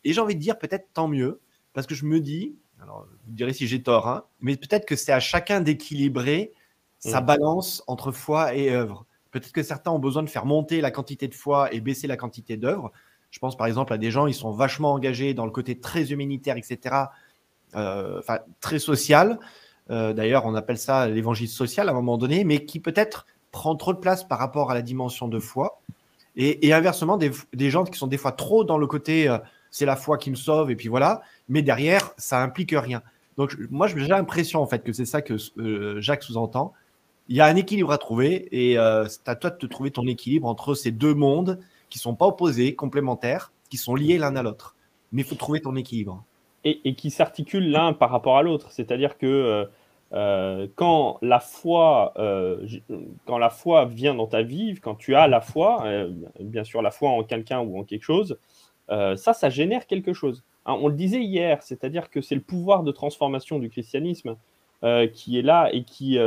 Et 0.04 0.12
j'ai 0.12 0.20
envie 0.20 0.34
de 0.34 0.40
dire 0.40 0.58
peut-être 0.58 0.88
tant 0.92 1.08
mieux, 1.08 1.40
parce 1.72 1.86
que 1.86 1.94
je 1.94 2.04
me 2.04 2.20
dis, 2.20 2.56
alors 2.82 3.06
vous 3.26 3.32
direz 3.32 3.52
si 3.52 3.66
j'ai 3.66 3.82
tort, 3.82 4.08
hein, 4.08 4.24
mais 4.40 4.56
peut-être 4.56 4.86
que 4.86 4.96
c'est 4.96 5.12
à 5.12 5.20
chacun 5.20 5.60
d'équilibrer 5.60 6.52
sa 6.98 7.20
mm. 7.20 7.26
balance 7.26 7.84
entre 7.86 8.10
foi 8.10 8.54
et 8.54 8.70
œuvre. 8.70 9.06
Peut-être 9.32 9.52
que 9.52 9.62
certains 9.62 9.90
ont 9.90 9.98
besoin 9.98 10.22
de 10.22 10.28
faire 10.28 10.46
monter 10.46 10.80
la 10.80 10.90
quantité 10.90 11.26
de 11.26 11.34
foi 11.34 11.72
et 11.72 11.80
baisser 11.80 12.06
la 12.06 12.16
quantité 12.16 12.56
d'œuvre. 12.56 12.92
Je 13.30 13.38
pense 13.38 13.56
par 13.56 13.66
exemple 13.66 13.92
à 13.92 13.98
des 13.98 14.10
gens, 14.10 14.26
ils 14.26 14.34
sont 14.34 14.52
vachement 14.52 14.92
engagés 14.92 15.34
dans 15.34 15.46
le 15.46 15.50
côté 15.50 15.80
très 15.80 16.12
humanitaire, 16.12 16.56
etc., 16.56 16.96
euh, 17.74 18.18
enfin 18.18 18.40
très 18.60 18.78
social. 18.78 19.40
Euh, 19.90 20.12
d'ailleurs, 20.12 20.44
on 20.44 20.54
appelle 20.54 20.78
ça 20.78 21.08
l'évangile 21.08 21.48
social 21.48 21.88
à 21.88 21.92
un 21.92 21.94
moment 21.94 22.18
donné, 22.18 22.44
mais 22.44 22.66
qui 22.66 22.78
peut-être 22.78 23.26
prend 23.50 23.74
trop 23.74 23.94
de 23.94 23.98
place 23.98 24.22
par 24.22 24.38
rapport 24.38 24.70
à 24.70 24.74
la 24.74 24.82
dimension 24.82 25.28
de 25.28 25.38
foi. 25.38 25.80
Et, 26.36 26.72
inversement, 26.72 27.18
des, 27.18 27.70
gens 27.70 27.84
qui 27.84 27.98
sont 27.98 28.06
des 28.06 28.16
fois 28.16 28.32
trop 28.32 28.64
dans 28.64 28.78
le 28.78 28.86
côté 28.86 29.28
euh, 29.28 29.36
c'est 29.70 29.84
la 29.84 29.96
foi 29.96 30.16
qui 30.16 30.30
me 30.30 30.36
sauve, 30.36 30.70
et 30.70 30.76
puis 30.76 30.88
voilà, 30.88 31.22
mais 31.48 31.62
derrière, 31.62 32.12
ça 32.16 32.42
implique 32.42 32.74
rien. 32.74 33.02
Donc, 33.36 33.56
moi, 33.70 33.86
j'ai 33.86 34.06
l'impression 34.06 34.62
en 34.62 34.66
fait 34.66 34.82
que 34.82 34.92
c'est 34.92 35.06
ça 35.06 35.22
que 35.22 35.36
Jacques 36.00 36.22
sous-entend. 36.22 36.74
Il 37.28 37.36
y 37.36 37.40
a 37.40 37.46
un 37.46 37.56
équilibre 37.56 37.92
à 37.92 37.98
trouver, 37.98 38.48
et 38.50 38.76
c'est 39.08 39.28
à 39.28 39.36
toi 39.36 39.50
de 39.50 39.56
te 39.56 39.66
trouver 39.66 39.90
ton 39.90 40.06
équilibre 40.06 40.48
entre 40.48 40.74
ces 40.74 40.90
deux 40.90 41.14
mondes 41.14 41.60
qui 41.88 41.98
sont 41.98 42.14
pas 42.14 42.26
opposés, 42.26 42.74
complémentaires, 42.74 43.52
qui 43.70 43.76
sont 43.76 43.94
liés 43.94 44.18
l'un 44.18 44.34
à 44.36 44.42
l'autre. 44.42 44.76
Mais 45.12 45.22
il 45.22 45.24
faut 45.24 45.34
trouver 45.34 45.60
ton 45.60 45.76
équilibre. 45.76 46.24
Et, 46.64 46.94
qui 46.94 47.10
s'articulent 47.10 47.70
l'un 47.70 47.92
par 47.92 48.10
rapport 48.10 48.36
à 48.36 48.42
l'autre. 48.42 48.70
C'est-à-dire 48.70 49.18
que 49.18 49.68
euh, 50.12 50.66
quand 50.74 51.18
la 51.22 51.40
foi, 51.40 52.12
euh, 52.18 52.66
quand 53.26 53.38
la 53.38 53.48
foi 53.48 53.86
vient 53.86 54.14
dans 54.14 54.26
ta 54.26 54.42
vie, 54.42 54.74
quand 54.80 54.94
tu 54.94 55.14
as 55.14 55.26
la 55.26 55.40
foi, 55.40 55.84
euh, 55.86 56.12
bien 56.40 56.64
sûr 56.64 56.82
la 56.82 56.90
foi 56.90 57.10
en 57.10 57.22
quelqu'un 57.24 57.60
ou 57.60 57.78
en 57.78 57.84
quelque 57.84 58.04
chose, 58.04 58.38
ça, 58.88 59.32
ça 59.32 59.48
génère 59.48 59.86
quelque 59.86 60.12
chose. 60.12 60.44
Hein, 60.66 60.76
on 60.78 60.88
le 60.88 60.94
disait 60.94 61.22
hier, 61.22 61.62
c'est-à-dire 61.62 62.10
que 62.10 62.20
c'est 62.20 62.34
le 62.34 62.42
pouvoir 62.42 62.82
de 62.82 62.92
transformation 62.92 63.58
du 63.58 63.70
christianisme 63.70 64.36
qui 65.12 65.38
est 65.38 65.42
là 65.42 65.68
et 65.72 65.84
qui, 65.84 66.18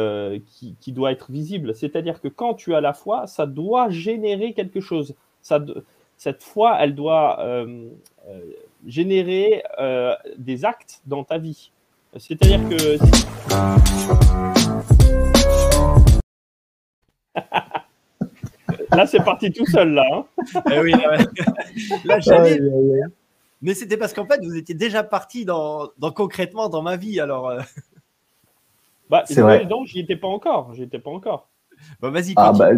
qui, 0.47 0.75
qui, 0.79 0.91
doit 0.91 1.11
être 1.11 1.31
visible. 1.31 1.75
C'est-à-dire 1.75 2.21
que 2.21 2.27
quand 2.27 2.53
tu 2.53 2.73
as 2.73 2.81
la 2.81 2.93
foi, 2.93 3.27
ça 3.27 3.45
doit 3.45 3.89
générer 3.89 4.53
quelque 4.53 4.79
chose. 4.79 5.13
Ça, 5.41 5.63
cette 6.17 6.41
foi, 6.41 6.77
elle 6.79 6.95
doit 6.95 7.45
générer 8.85 9.63
des 10.37 10.65
actes 10.65 11.01
dans 11.05 11.23
ta 11.23 11.37
vie. 11.37 11.71
C'est-à-dire 12.17 12.61
que. 12.69 12.97
là, 18.95 19.05
c'est 19.05 19.23
parti 19.23 19.51
tout 19.51 19.65
seul, 19.65 19.93
là. 19.93 20.03
Hein. 20.13 20.25
Eh 20.71 20.79
oui, 20.79 20.93
là, 22.05 22.19
j'allais. 22.19 22.59
Mais 23.61 23.73
c'était 23.73 23.97
parce 23.97 24.13
qu'en 24.13 24.25
fait, 24.25 24.39
vous 24.43 24.55
étiez 24.55 24.75
déjà 24.75 25.03
parti 25.03 25.43
dans, 25.43 25.91
concrètement 26.15 26.69
dans 26.69 26.81
ma 26.81 26.95
vie, 26.95 27.19
alors. 27.19 27.51
Euh. 29.05 29.09
Bah, 29.09 29.23
c'est 29.25 29.41
vrai. 29.41 29.65
Non, 29.65 29.85
j'y 29.85 29.99
étais 29.99 30.15
pas 30.15 30.27
encore. 30.27 30.73
J'y 30.73 30.83
étais 30.83 30.99
pas 30.99 31.11
encore. 31.11 31.49
Bah, 32.01 32.09
vas-y. 32.09 32.33
Ah, 32.35 32.53
bah, 32.53 32.71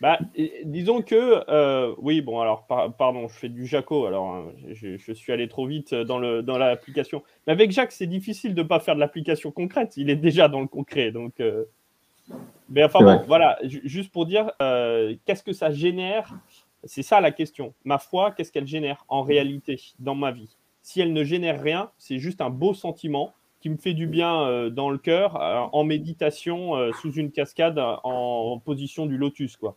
bah, 0.00 0.18
disons 0.64 1.02
que, 1.02 1.44
euh, 1.48 1.94
oui, 1.98 2.20
bon, 2.20 2.40
alors, 2.40 2.66
pardon, 2.66 3.26
je 3.26 3.34
fais 3.34 3.48
du 3.48 3.66
Jaco, 3.66 4.06
alors 4.06 4.32
hein, 4.32 4.52
je, 4.70 5.12
suis 5.12 5.32
allé 5.32 5.48
trop 5.48 5.66
vite 5.66 5.92
dans, 5.92 6.18
le, 6.18 6.42
dans 6.42 6.56
l'application. 6.56 7.22
Mais 7.46 7.52
avec 7.52 7.72
Jacques, 7.72 7.92
c'est 7.92 8.06
difficile 8.06 8.54
de 8.54 8.62
ne 8.62 8.68
pas 8.68 8.78
faire 8.78 8.94
de 8.94 9.00
l'application 9.00 9.50
concrète, 9.50 9.96
il 9.96 10.08
est 10.08 10.16
déjà 10.16 10.48
dans 10.48 10.60
le 10.60 10.68
concret. 10.68 11.10
Donc, 11.10 11.40
euh, 11.40 11.64
Mais 12.68 12.84
enfin 12.84 13.00
bon, 13.00 13.22
voilà, 13.26 13.58
juste 13.62 14.12
pour 14.12 14.26
dire, 14.26 14.52
euh, 14.62 15.16
qu'est-ce 15.24 15.42
que 15.42 15.52
ça 15.52 15.72
génère? 15.72 16.32
C'est 16.84 17.02
ça 17.02 17.20
la 17.20 17.32
question. 17.32 17.74
Ma 17.84 17.98
foi, 17.98 18.30
qu'est-ce 18.30 18.52
qu'elle 18.52 18.68
génère 18.68 19.04
en 19.08 19.22
réalité 19.22 19.80
dans 19.98 20.14
ma 20.14 20.30
vie? 20.30 20.56
Si 20.80 21.00
elle 21.00 21.12
ne 21.12 21.24
génère 21.24 21.60
rien, 21.60 21.90
c'est 21.98 22.18
juste 22.18 22.40
un 22.40 22.50
beau 22.50 22.72
sentiment 22.72 23.34
qui 23.60 23.70
me 23.70 23.76
fait 23.76 23.94
du 23.94 24.06
bien 24.06 24.42
euh, 24.42 24.70
dans 24.70 24.90
le 24.90 24.98
cœur, 24.98 25.40
euh, 25.40 25.66
en 25.72 25.84
méditation, 25.84 26.76
euh, 26.76 26.92
sous 27.00 27.12
une 27.12 27.30
cascade, 27.30 27.78
en, 27.78 28.60
position 28.64 29.06
du 29.06 29.16
lotus, 29.16 29.56
quoi. 29.56 29.76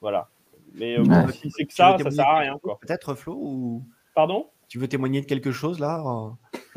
Voilà. 0.00 0.28
Mais 0.74 0.96
si 1.32 1.50
c'est 1.50 1.64
que 1.64 1.72
ça, 1.72 1.96
ça 2.02 2.10
sert 2.10 2.28
à 2.28 2.38
rien, 2.40 2.58
quoi. 2.60 2.78
Peut-être 2.80 3.14
Flo 3.14 3.34
ou 3.34 3.82
Pardon? 4.14 4.46
Tu 4.68 4.78
veux 4.78 4.88
témoigner 4.88 5.20
de 5.20 5.26
quelque 5.26 5.52
chose 5.52 5.78
là 5.78 6.02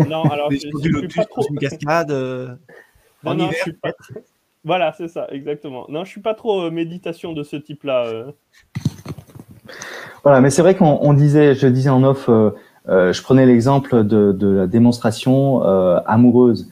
Non, 0.08 0.23
alors 0.23 0.52
je, 0.52 0.82
du 0.82 0.89
lotus, 0.89 1.15
pas 1.15 1.26
trop... 1.26 1.47
une 1.50 1.58
cascade 1.58 2.12
en 3.23 3.38
hiver, 3.38 3.52
je 3.52 3.62
suis 3.62 3.73
pas... 3.73 3.93
Voilà, 4.63 4.93
c'est 4.93 5.08
ça, 5.08 5.28
exactement. 5.32 5.86
Non, 5.89 6.04
je 6.04 6.10
suis 6.10 6.21
pas 6.21 6.34
trop 6.34 6.69
méditation 6.69 7.34
de 7.34 7.43
ce 7.43 7.56
type-là. 7.56 8.34
Voilà, 10.23 10.41
mais 10.41 10.50
c'est 10.50 10.62
vrai 10.62 10.76
qu'on 10.76 11.13
disait, 11.13 11.56
je 11.56 11.67
disais 11.67 11.89
en 11.89 12.04
off 12.04 12.28
euh, 12.28 12.52
je 12.88 13.21
prenais 13.21 13.45
l'exemple 13.45 14.04
de, 14.04 14.47
la 14.47 14.67
démonstration 14.67 15.63
euh, 15.63 16.00
amoureuse. 16.06 16.69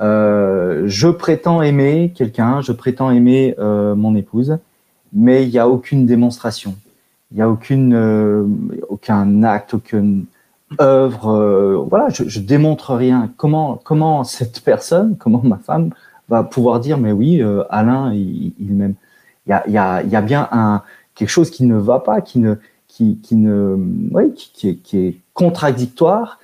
Euh, 0.00 0.82
je 0.86 1.08
prétends 1.08 1.62
aimer 1.62 2.12
quelqu'un, 2.14 2.60
je 2.60 2.72
prétends 2.72 3.10
aimer 3.10 3.54
mon 3.58 4.14
épouse, 4.14 4.58
mais 5.12 5.44
il 5.44 5.50
n'y 5.50 5.58
a 5.58 5.68
aucune 5.68 6.06
démonstration. 6.06 6.74
Il 7.30 7.36
n'y 7.36 7.42
a 7.42 7.48
aucune, 7.48 8.76
aucun 8.88 9.42
acte, 9.42 9.74
aucune 9.74 10.26
œuvre. 10.80 11.86
voilà, 11.88 12.08
je, 12.10 12.40
démontre 12.40 12.94
rien. 12.94 13.30
Comment, 13.36 13.80
comment 13.82 14.24
cette 14.24 14.60
personne, 14.60 15.16
comment 15.16 15.40
ma 15.42 15.58
femme 15.58 15.90
va 16.28 16.42
pouvoir 16.42 16.80
dire, 16.80 16.98
mais 16.98 17.12
oui, 17.12 17.42
Alain, 17.70 18.12
il, 18.12 18.52
m'aime. 18.74 18.94
Il 19.46 19.50
y 19.50 19.52
a, 19.52 19.68
y, 19.68 19.76
a, 19.76 20.02
y 20.02 20.14
a 20.14 20.20
bien 20.20 20.48
un, 20.52 20.82
quelque 21.14 21.28
chose 21.28 21.50
qui 21.50 21.64
ne 21.64 21.76
va 21.76 22.00
pas, 22.00 22.20
qui 22.20 22.38
ne, 22.38 22.56
qui, 22.92 23.16
qui 23.22 23.36
ne, 23.36 23.74
oui, 24.12 24.34
qui, 24.34 24.52
qui, 24.52 24.68
est, 24.68 24.74
qui, 24.76 24.98
est, 24.98 25.16
contradictoire, 25.32 26.38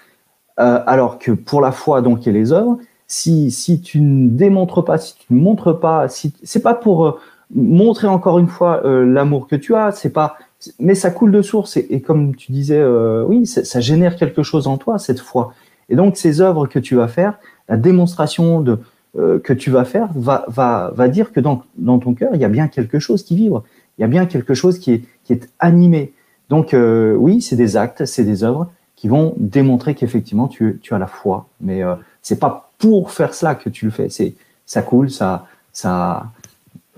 euh, 0.59 0.81
alors 0.87 1.19
que 1.19 1.31
pour 1.31 1.61
la 1.61 1.73
foi 1.73 2.01
donc 2.01 2.27
et 2.27 2.33
les 2.33 2.53
œuvres, 2.53 2.79
si, 3.07 3.51
si 3.51 3.83
tu 3.83 4.01
ne 4.01 4.31
démontres 4.31 4.83
pas, 4.83 4.97
si 4.97 5.15
tu 5.17 5.35
ne 5.35 5.41
montres 5.41 5.79
pas, 5.79 6.09
si 6.09 6.33
c'est 6.43 6.63
pas 6.63 6.73
pour 6.73 7.07
euh, 7.07 7.19
montrer 7.55 8.07
encore 8.07 8.39
une 8.39 8.47
fois 8.47 8.81
euh, 8.85 9.05
l'amour 9.05 9.47
que 9.47 9.57
tu 9.57 9.75
as, 9.75 9.93
c'est 9.93 10.13
pas, 10.13 10.37
mais 10.81 10.95
ça 10.95 11.11
coule 11.11 11.33
de 11.33 11.43
source 11.43 11.77
et, 11.77 12.01
comme 12.01 12.35
tu 12.35 12.51
disais, 12.51 12.83
oui, 13.27 13.47
ça 13.47 13.81
génère 13.81 14.17
quelque 14.17 14.43
chose 14.43 14.67
en 14.67 14.79
toi 14.79 14.99
cette 14.99 15.21
foi. 15.21 15.53
Et 15.91 15.97
donc 15.97 16.17
ces 16.17 16.41
œuvres 16.41 16.67
que 16.67 16.79
tu 16.79 16.97
vas 16.97 17.09
faire, 17.09 17.39
la 17.69 17.77
démonstration 17.77 18.61
de 18.61 18.79
que 19.15 19.53
tu 19.53 19.71
vas 19.71 19.85
faire 19.85 20.09
va, 20.15 20.45
va, 20.49 20.93
va 20.95 21.09
dire 21.09 21.33
que 21.33 21.41
dans, 21.41 21.63
dans 21.77 21.99
ton 21.99 22.15
cœur, 22.15 22.31
il 22.35 22.41
y 22.41 22.45
a 22.45 22.49
bien 22.49 22.69
quelque 22.69 22.99
chose 22.99 23.23
qui 23.23 23.37
vibre, 23.37 23.65
il 23.97 24.03
y 24.03 24.05
a 24.05 24.09
bien 24.09 24.27
quelque 24.27 24.55
chose 24.55 24.79
qui 24.79 24.93
est, 24.93 25.03
qui 25.25 25.33
est 25.33 25.49
animé. 25.61 26.13
Donc 26.49 26.73
euh, 26.73 27.15
oui, 27.15 27.41
c'est 27.43 27.57
des 27.57 27.77
actes, 27.77 28.05
c'est 28.05 28.25
des 28.25 28.43
œuvres 28.45 28.71
qui 28.97 29.09
vont 29.09 29.35
démontrer 29.37 29.95
qu'effectivement 29.95 30.49
tu, 30.49 30.81
tu, 30.83 30.95
as 30.95 30.99
la 30.99 31.07
foi. 31.07 31.49
Mais 31.61 31.83
euh, 31.83 31.95
c'est 32.23 32.39
pas 32.39 32.73
pour 32.79 33.11
faire 33.11 33.35
cela 33.35 33.55
que 33.55 33.69
tu 33.69 33.85
le 33.85 33.91
fais. 33.91 34.09
C'est 34.09 34.35
ça 34.67 34.83
coule, 34.83 35.11
ça, 35.11 35.47
ça 35.73 36.27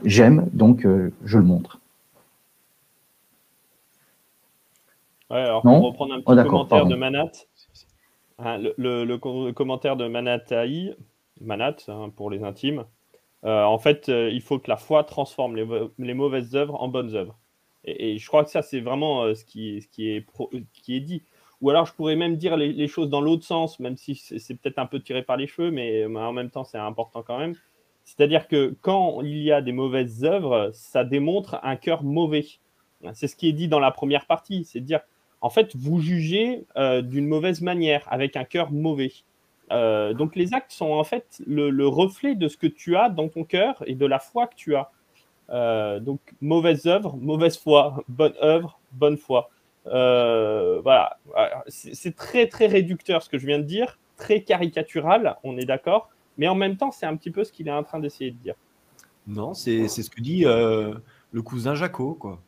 j'aime, 0.05 0.49
donc 0.53 0.85
euh, 0.85 1.13
je 1.25 1.39
le 1.39 1.45
montre. 1.45 1.79
Ouais, 5.31 5.39
alors 5.39 5.63
pour 5.63 5.83
reprendre 5.83 6.15
un 6.15 6.21
petit 6.21 6.47
oh, 6.47 6.49
commentaire 6.49 6.87
de 6.87 6.97
Manat, 6.97 7.31
hein, 8.41 8.59
le, 8.77 9.05
le, 9.05 9.53
commentaire 9.53 9.97
de 9.97 10.09
Manat 10.09 10.41
Manat 11.41 11.77
hein, 11.87 12.11
pour 12.15 12.31
les 12.31 12.43
intimes. 12.43 12.85
En 13.43 13.79
fait, 13.79 14.09
il 14.09 14.43
faut 14.43 14.59
que 14.59 14.69
la 14.69 14.77
foi 14.77 15.05
transforme 15.05 15.57
les, 15.57 15.67
les 15.99 16.15
mauvaises 16.15 16.55
œuvres 16.57 16.83
en 16.83 16.89
bonnes 16.89 17.15
œuvres. 17.15 17.40
Et, 17.85 18.19
je 18.19 18.27
crois 18.27 18.45
que 18.45 18.51
ça, 18.51 18.63
c'est 18.63 18.81
vraiment 18.81 19.25
euh, 19.25 19.35
ce, 19.35 19.45
qui, 19.45 19.77
est 19.77 21.01
dit. 21.01 21.23
Ou 21.61 21.71
alors, 21.71 21.87
je 21.87 21.93
pourrais 21.93 22.17
même 22.17 22.37
dire 22.37 22.57
les, 22.57 22.89
choses 22.89 23.11
dans 23.11 23.21
l'autre 23.21 23.45
sens, 23.45 23.81
même 23.81 23.97
si 23.97 24.15
c'est 24.15 24.55
peut-être 24.55 24.79
un 24.79 24.87
peu 24.87 25.01
tiré 25.01 25.23
par 25.23 25.37
les 25.37 25.47
cheveux, 25.47 25.71
mais, 25.71 26.07
en 26.07 26.33
même 26.33 26.51
temps, 26.51 26.65
c'est 26.65 26.79
important 26.79 27.23
quand 27.23 27.39
même. 27.39 27.55
C'est-à-dire 28.05 28.49
que 28.49 28.75
quand 28.81 29.21
il 29.23 29.39
y 29.39 29.53
a 29.53 29.61
des 29.61 29.73
mauvaises 29.73 30.25
œuvres, 30.25 30.71
ça 30.73 31.05
démontre 31.05 31.61
un 31.63 31.77
cœur 31.77 32.03
mauvais. 32.03 32.47
C'est 33.13 33.29
ce 33.29 33.37
qui 33.37 33.49
est 33.49 33.53
dit 33.53 33.69
dans 33.69 33.79
la 33.79 33.91
première 33.91 34.27
partie. 34.27 34.65
C'est 34.65 34.81
de 34.81 34.87
dire, 34.87 35.01
en 35.41 35.51
fait, 35.51 35.77
vous 35.77 36.01
jugez 36.01 36.67
euh, 36.77 37.03
d'une 37.03 37.27
mauvaise 37.27 37.61
manière, 37.61 38.07
avec 38.11 38.37
un 38.37 38.45
cœur 38.45 38.73
mauvais. 38.73 39.13
Euh, 39.73 40.15
donc 40.15 40.35
les 40.35 40.53
actes 40.53 40.73
sont 40.73 40.91
en 40.91 41.05
fait 41.05 41.41
le, 41.47 41.87
reflet 41.87 42.35
de 42.35 42.49
ce 42.49 42.57
que 42.57 42.67
tu 42.67 42.97
as 42.97 43.09
dans 43.09 43.29
ton 43.29 43.45
cœur 43.45 43.83
et 43.87 43.95
de 43.95 44.07
la 44.07 44.19
foi 44.19 44.47
que 44.47 44.57
tu 44.57 44.75
as. 44.75 44.91
Euh, 45.51 45.99
donc, 45.99 46.21
mauvaise 46.41 46.87
œuvre, 46.87 47.17
mauvaise 47.17 47.59
foi, 47.59 48.05
bonne 48.09 48.35
œuvre, 48.43 48.79
bonne 48.93 49.17
foi. 49.17 49.51
Euh, 49.87 50.81
voilà, 50.83 51.19
c'est 51.67 52.15
très 52.15 52.47
très 52.47 52.67
réducteur 52.67 53.23
ce 53.23 53.29
que 53.29 53.39
je 53.39 53.47
viens 53.47 53.59
de 53.59 53.65
dire, 53.65 53.99
très 54.17 54.43
caricatural, 54.43 55.37
on 55.43 55.57
est 55.57 55.65
d'accord, 55.65 56.11
mais 56.39 56.47
en 56.47 56.55
même 56.55 56.77
temps, 56.77 56.93
c'est 56.93 57.07
un 57.07 57.17
petit 57.17 57.31
peu 57.31 57.45
ce 57.45 57.53
qu'il 57.53 57.67
est 57.67 57.73
en 57.73 57.83
train 57.83 57.99
d'essayer 57.99 58.31
de 58.31 58.37
dire. 58.37 58.55
Non, 59.27 59.55
c'est 59.55 59.89
ce 59.89 60.11
que 60.11 60.21
dit 60.21 60.45
euh, 60.45 60.95
le 61.33 61.43
cousin 61.43 61.75
Jaco, 61.75 62.15
quoi. 62.15 62.41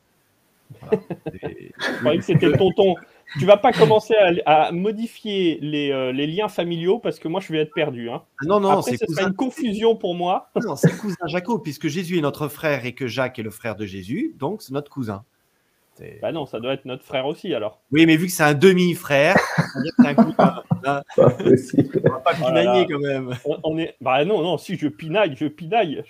je 0.92 1.98
croyais 1.98 2.18
que 2.18 2.24
c'était 2.24 2.46
le 2.46 2.56
tonton. 2.56 2.94
Tu 3.38 3.46
vas 3.46 3.56
pas 3.56 3.72
commencer 3.72 4.14
à, 4.46 4.72
modifier 4.72 5.60
euh, 5.62 6.12
les, 6.12 6.26
liens 6.26 6.48
familiaux 6.48 6.98
parce 6.98 7.18
que 7.18 7.28
moi 7.28 7.40
je 7.40 7.52
vais 7.52 7.60
être 7.60 7.72
perdu. 7.72 8.10
Hein. 8.10 8.22
Ah 8.40 8.46
non, 8.46 8.60
non, 8.60 8.82
c'est 8.82 8.98
une 9.20 9.34
confusion 9.34 9.96
pour 9.96 10.14
moi. 10.14 10.50
Non, 10.64 10.76
c'est 10.76 10.96
cousin 10.96 11.26
Jacob, 11.26 11.62
puisque 11.62 11.88
Jésus 11.88 12.18
est 12.18 12.22
notre 12.22 12.48
frère 12.48 12.84
et 12.84 12.94
que 12.94 13.06
Jacques 13.06 13.38
est 13.38 13.42
le 13.42 13.50
frère 13.50 13.76
de 13.76 13.86
Jésus, 13.86 14.34
donc 14.38 14.62
c'est 14.62 14.72
notre 14.72 14.90
cousin. 14.90 15.24
Bah 16.20 16.32
non, 16.32 16.46
ça 16.46 16.58
doit 16.58 16.72
être 16.72 16.84
notre 16.84 17.04
frère 17.04 17.26
aussi 17.26 17.54
alors. 17.54 17.80
Oui, 17.92 18.06
mais 18.06 18.16
vu 18.16 18.26
que 18.26 18.32
c'est 18.32 18.42
un 18.42 18.54
demi-frère, 18.54 19.36
c'est 19.98 20.06
un 20.06 20.14
cousin. 20.14 20.62
Hein. 20.84 21.02
Pas 21.16 21.30
possible. 21.30 22.02
On 22.04 22.10
va 22.10 22.20
pas 22.20 22.34
pinailler 22.34 22.86
quand 22.86 22.98
même. 22.98 23.36
On, 23.62 23.78
est... 23.78 23.94
Bah 24.00 24.24
non, 24.24 24.42
non, 24.42 24.58
si 24.58 24.76
je 24.76 24.88
pinaille, 24.88 25.36
je 25.36 25.46
pinaille. 25.46 26.02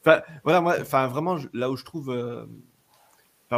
Enfin, 0.00 0.22
voilà, 0.44 0.60
moi, 0.60 0.76
enfin, 0.80 1.06
vraiment, 1.06 1.38
là 1.54 1.70
où 1.70 1.76
je 1.76 1.84
trouve. 1.84 2.10
Euh, 2.10 2.44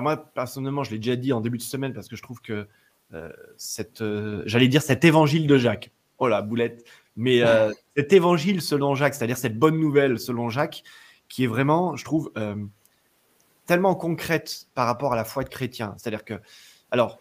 moi, 0.01 0.17
personnellement, 0.17 0.85
je 0.85 0.91
l'ai 0.91 0.99
déjà 0.99 1.17
dit 1.17 1.33
en 1.33 1.41
début 1.41 1.59
de 1.59 1.63
semaine 1.63 1.93
parce 1.93 2.09
que 2.09 2.17
je 2.17 2.23
trouve 2.23 2.41
que 2.41 2.67
euh, 3.13 3.31
cette, 3.57 4.01
euh, 4.01 4.43
j'allais 4.47 4.69
dire 4.69 4.83
cet 4.83 5.05
évangile 5.05 5.47
de 5.47 5.57
Jacques. 5.59 5.91
Oh 6.19 6.29
la 6.29 6.43
boulette. 6.43 6.85
Mais 7.17 7.43
euh, 7.43 7.73
cet 7.97 8.13
évangile 8.13 8.61
selon 8.61 8.95
Jacques, 8.95 9.15
c'est-à-dire 9.15 9.37
cette 9.37 9.59
bonne 9.59 9.79
nouvelle 9.79 10.19
selon 10.19 10.49
Jacques, 10.49 10.83
qui 11.29 11.45
est 11.45 11.47
vraiment, 11.47 11.97
je 11.97 12.05
trouve, 12.05 12.33
tellement 13.67 13.95
concrète 13.95 14.67
par 14.75 14.87
rapport 14.87 15.13
à 15.13 15.17
la 15.17 15.25
foi 15.25 15.45
de 15.45 15.49
chrétien. 15.49 15.95
C'est-à-dire 15.97 16.25
que, 16.25 16.35
alors, 16.91 17.21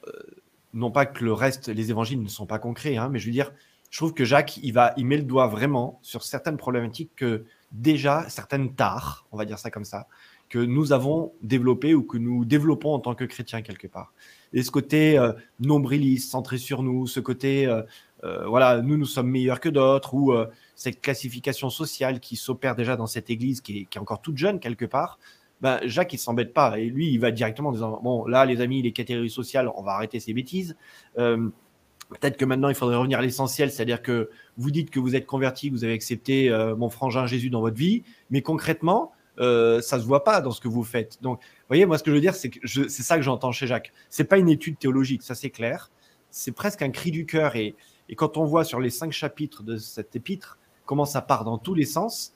non 0.73 0.91
pas 0.91 1.05
que 1.05 1.23
le 1.23 1.33
reste, 1.33 1.69
les 1.69 1.91
évangiles 1.91 2.21
ne 2.21 2.27
sont 2.27 2.45
pas 2.45 2.59
concrets, 2.59 2.97
hein, 2.97 3.09
mais 3.09 3.19
je 3.19 3.27
veux 3.27 3.31
dire, 3.31 3.51
je 3.91 3.99
trouve 3.99 4.15
que 4.15 4.25
Jacques, 4.25 4.57
il, 4.57 4.71
va, 4.71 4.93
il 4.97 5.05
met 5.05 5.17
le 5.17 5.23
doigt 5.23 5.47
vraiment 5.47 5.99
sur 6.01 6.23
certaines 6.23 6.57
problématiques 6.57 7.11
que 7.15 7.45
déjà, 7.71 8.27
certaines 8.29 8.73
tares, 8.73 9.27
on 9.31 9.37
va 9.37 9.45
dire 9.45 9.59
ça 9.59 9.69
comme 9.69 9.85
ça, 9.85 10.07
que 10.49 10.59
nous 10.59 10.93
avons 10.93 11.33
développé 11.41 11.93
ou 11.93 12.03
que 12.03 12.17
nous 12.17 12.45
développons 12.45 12.93
en 12.93 12.99
tant 12.99 13.15
que 13.15 13.23
chrétiens 13.23 13.61
quelque 13.61 13.87
part. 13.87 14.13
Et 14.53 14.61
ce 14.61 14.71
côté 14.71 15.17
euh, 15.17 15.33
nombriliste, 15.59 16.29
centré 16.29 16.57
sur 16.57 16.83
nous, 16.83 17.07
ce 17.07 17.19
côté, 17.19 17.65
euh, 17.65 17.81
euh, 18.23 18.45
voilà, 18.47 18.81
nous, 18.81 18.97
nous 18.97 19.05
sommes 19.05 19.29
meilleurs 19.29 19.59
que 19.59 19.69
d'autres, 19.69 20.13
ou 20.13 20.33
cette 20.75 21.01
classification 21.01 21.69
sociale 21.69 22.19
qui 22.19 22.35
s'opère 22.35 22.75
déjà 22.75 22.95
dans 22.95 23.07
cette 23.07 23.29
église 23.29 23.61
qui 23.61 23.87
est, 23.91 23.97
encore 23.97 24.21
toute 24.21 24.37
jeune 24.37 24.59
quelque 24.59 24.85
part, 24.85 25.17
ben, 25.61 25.79
Jacques, 25.85 26.13
il 26.13 26.19
s'embête 26.19 26.53
pas. 26.53 26.77
Et 26.77 26.85
lui, 26.85 27.09
il 27.11 27.19
va 27.19 27.31
directement 27.31 27.69
en 27.69 27.73
disant, 27.73 27.99
bon, 28.03 28.25
là, 28.27 28.45
les 28.45 28.61
amis, 28.61 28.81
les 28.81 28.91
catégories 28.91 29.29
sociales, 29.29 29.69
on 29.75 29.81
va 29.81 29.93
arrêter 29.93 30.19
ces 30.19 30.33
bêtises. 30.33 30.75
Peut-être 31.15 32.37
que 32.37 32.45
maintenant, 32.45 32.69
il 32.69 32.75
faudrait 32.75 32.97
revenir 32.97 33.17
à 33.17 33.21
l'essentiel, 33.21 33.71
c'est-à-dire 33.71 34.01
que 34.01 34.29
vous 34.57 34.71
dites 34.71 34.91
que 34.91 34.99
vous 34.99 35.15
êtes 35.15 35.25
converti, 35.25 35.69
que 35.69 35.73
vous 35.73 35.83
avez 35.83 35.93
accepté 35.93 36.51
mon 36.77 36.89
frangin 36.89 37.25
Jésus 37.25 37.49
dans 37.49 37.61
votre 37.61 37.77
vie, 37.77 38.03
mais 38.29 38.41
concrètement, 38.41 39.13
euh, 39.39 39.81
ça 39.81 39.99
se 39.99 40.05
voit 40.05 40.23
pas 40.23 40.41
dans 40.41 40.51
ce 40.51 40.61
que 40.61 40.67
vous 40.67 40.83
faites. 40.83 41.21
Donc, 41.21 41.39
voyez, 41.67 41.85
moi, 41.85 41.97
ce 41.97 42.03
que 42.03 42.11
je 42.11 42.15
veux 42.15 42.21
dire, 42.21 42.35
c'est 42.35 42.49
que 42.49 42.67
c'est 42.67 43.03
ça 43.03 43.17
que 43.17 43.23
j'entends 43.23 43.51
chez 43.51 43.67
Jacques. 43.67 43.91
C'est 44.09 44.25
pas 44.25 44.37
une 44.37 44.49
étude 44.49 44.77
théologique, 44.77 45.23
ça 45.23 45.35
c'est 45.35 45.49
clair. 45.49 45.89
C'est 46.29 46.51
presque 46.51 46.81
un 46.81 46.89
cri 46.89 47.11
du 47.11 47.25
cœur. 47.25 47.55
Et, 47.55 47.75
quand 48.15 48.37
on 48.37 48.45
voit 48.45 48.63
sur 48.63 48.79
les 48.79 48.91
cinq 48.91 49.11
chapitres 49.11 49.63
de 49.63 49.77
cet 49.77 50.15
épître 50.15 50.59
comment 50.85 51.05
ça 51.05 51.21
part 51.21 51.45
dans 51.45 51.57
tous 51.57 51.73
les 51.73 51.85
sens, 51.85 52.33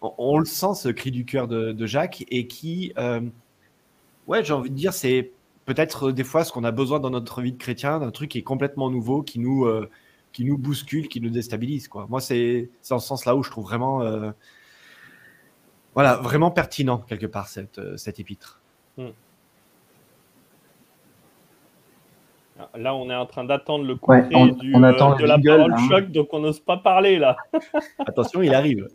on, 0.00 0.38
le 0.38 0.44
sent 0.44 0.74
ce 0.76 0.88
cri 0.88 1.10
du 1.10 1.24
cœur 1.24 1.48
de, 1.48 1.86
Jacques 1.86 2.24
et 2.28 2.46
qui, 2.46 2.92
euh, 2.96 3.20
ouais, 4.28 4.44
j'ai 4.44 4.52
envie 4.52 4.70
de 4.70 4.76
dire, 4.76 4.92
c'est 4.92 5.32
peut-être 5.64 6.12
des 6.12 6.22
fois 6.22 6.44
ce 6.44 6.52
qu'on 6.52 6.62
a 6.62 6.70
besoin 6.70 7.00
dans 7.00 7.10
notre 7.10 7.42
vie 7.42 7.52
de 7.52 7.58
chrétien, 7.58 7.98
d'un 7.98 8.12
truc 8.12 8.30
qui 8.30 8.38
est 8.38 8.42
complètement 8.42 8.88
nouveau, 8.88 9.22
qui 9.22 9.40
nous, 9.40 9.64
euh, 9.64 9.90
qui 10.32 10.44
nous 10.44 10.58
bouscule, 10.58 11.08
qui 11.08 11.20
nous 11.20 11.30
déstabilise. 11.30 11.88
Quoi. 11.88 12.06
Moi, 12.08 12.20
c'est 12.20 12.70
en 12.90 12.98
ce 12.98 13.06
sens-là 13.08 13.34
où 13.34 13.42
je 13.42 13.50
trouve 13.50 13.64
vraiment 13.64 14.02
euh, 14.02 14.30
voilà, 15.96 16.16
vraiment 16.16 16.50
pertinent 16.50 16.98
quelque 16.98 17.24
part 17.24 17.48
cette, 17.48 17.78
euh, 17.78 17.96
cet 17.96 18.20
épître. 18.20 18.60
Hmm. 18.98 19.08
Là, 22.74 22.94
on 22.94 23.08
est 23.08 23.14
en 23.14 23.24
train 23.24 23.44
d'attendre 23.44 23.86
le 23.86 23.96
coup 23.96 24.12
du, 24.14 24.74
on 24.74 24.82
attend 24.82 25.14
euh, 25.14 25.16
de 25.16 25.24
la 25.24 25.38
parole 25.38 25.72
hein. 25.72 25.88
choc, 25.88 26.10
donc 26.10 26.28
on 26.32 26.40
n'ose 26.40 26.60
pas 26.60 26.76
parler 26.76 27.18
là. 27.18 27.38
Attention, 28.06 28.42
il 28.42 28.54
arrive. 28.54 28.86